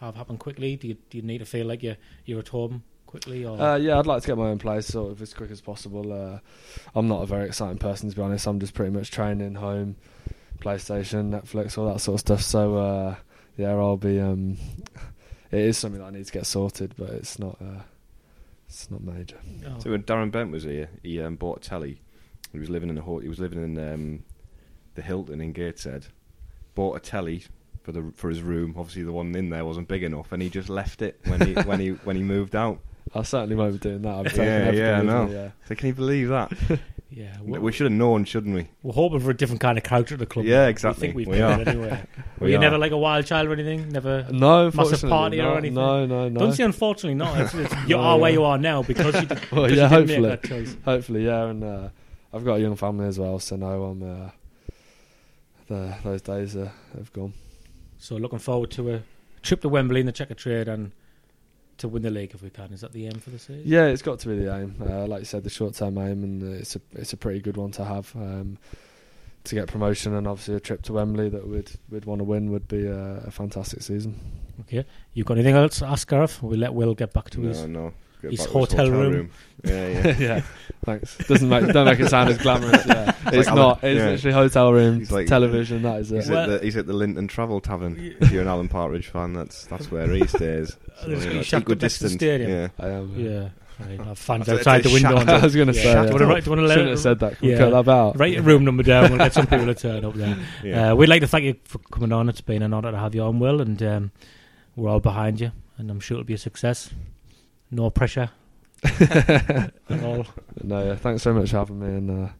[0.00, 0.76] have happen quickly.
[0.76, 3.44] Do you do you need to feel like you're you're at home quickly?
[3.44, 5.60] Or Uh, yeah, I'd like to get my own place sort of as quick as
[5.60, 6.12] possible.
[6.12, 6.38] Uh,
[6.94, 8.46] I'm not a very exciting person to be honest.
[8.46, 9.96] I'm just pretty much training home,
[10.60, 12.42] PlayStation, Netflix, all that sort of stuff.
[12.42, 13.14] So uh,
[13.56, 14.20] yeah, I'll be.
[14.20, 14.56] Um,
[15.50, 17.56] it is something that I need to get sorted, but it's not.
[17.60, 17.82] Uh,
[18.68, 19.38] it's not major.
[19.66, 19.78] Oh.
[19.80, 22.00] So when Darren Bent was here, he um, bought a telly.
[22.52, 24.24] He was living in a ho- he was living in um,
[24.94, 26.06] the Hilton in Gateshead.
[26.74, 27.44] Bought a telly
[27.82, 28.74] for the for his room.
[28.76, 31.54] Obviously, the one in there wasn't big enough, and he just left it when he
[31.54, 32.80] when he when he moved out.
[33.14, 34.14] I certainly won't be doing that.
[34.14, 35.28] I'm taking Yeah, everything yeah, I know.
[35.30, 35.50] yeah.
[35.66, 36.52] So can you believe that?
[37.10, 38.68] yeah, we we're, should have known, shouldn't we?
[38.82, 40.44] we're hoping for a different kind of character at the club.
[40.44, 40.68] Yeah, now.
[40.68, 41.08] exactly.
[41.08, 41.62] We think we've We got are.
[41.62, 42.02] it anyway.
[42.38, 42.60] Were you are.
[42.60, 43.88] never like a wild child or anything?
[43.90, 44.26] Never.
[44.30, 45.74] No, Massive unfortunately, party no, or anything?
[45.74, 46.40] No, no, no.
[46.40, 47.40] Don't say unfortunately not.
[47.40, 49.74] It's, it's, you No, are where you are now because you, did, Well, yeah, you
[49.74, 50.20] didn't hopefully.
[50.20, 50.76] make that choice.
[50.84, 51.88] Hopefully, yeah, and uh,
[52.32, 54.02] I've got a young family as well, so no, I'm.
[54.02, 54.30] Uh,
[55.68, 57.32] the, those days uh, have gone.
[57.98, 59.02] So looking forward to a
[59.42, 60.92] trip to Wembley in the Checkatrade and
[61.78, 62.72] to win the league if we can.
[62.72, 63.62] Is that the aim for the season?
[63.64, 64.74] Yeah, it's got to be the aim.
[64.80, 67.70] Uh, like you said, the short-term aim, and it's a it's a pretty good one
[67.72, 68.58] to have um,
[69.44, 72.50] to get promotion, and obviously a trip to Wembley that we'd we'd want to win
[72.50, 74.18] would be a, a fantastic season.
[74.62, 74.84] Okay.
[75.14, 76.42] You got anything else to ask, Gareth?
[76.42, 77.64] We'll let Will get back to No, his.
[77.66, 77.80] no.
[77.80, 79.30] Go his back to hotel room.
[79.64, 80.16] Yeah, yeah.
[80.18, 80.42] yeah,
[80.84, 81.16] thanks.
[81.26, 82.86] Doesn't make don't make it sound as glamorous.
[82.86, 83.82] Yeah, it's, like not.
[83.82, 84.10] Alan- It's yeah.
[84.10, 85.82] literally hotel room, like- television.
[85.82, 86.32] That is He's, it.
[86.32, 88.16] Well- at the, he's at the Linton Travel Tavern.
[88.20, 90.76] If you're an Alan Partridge fan, that's that's where he stays.
[91.00, 92.12] So, He's you know, it's shacked equal up next to the distance.
[92.20, 92.50] stadium.
[92.50, 92.68] Yeah.
[92.78, 93.14] I am.
[93.16, 93.48] Yeah.
[93.80, 94.00] Right.
[94.00, 95.16] Have fans outside the window.
[95.18, 95.82] shacked I was going to say.
[95.82, 97.38] Do you wanna write- do you wanna let shouldn't have said that.
[97.38, 97.58] Can we Yeah.
[97.58, 98.18] cut that out?
[98.18, 99.10] Write your room number down.
[99.10, 100.36] We'll get some people to turn up there.
[100.64, 100.92] Yeah.
[100.92, 102.28] Uh, we'd like to thank you for coming on.
[102.28, 104.10] It's been an honour to have you on, Will, and um,
[104.74, 106.90] we're all behind you, and I'm sure it'll be a success.
[107.70, 108.30] No pressure
[108.82, 110.26] at all.
[110.62, 112.30] No, yeah, thanks so much for having me, and uh,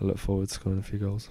[0.00, 1.30] I look forward to scoring a few goals.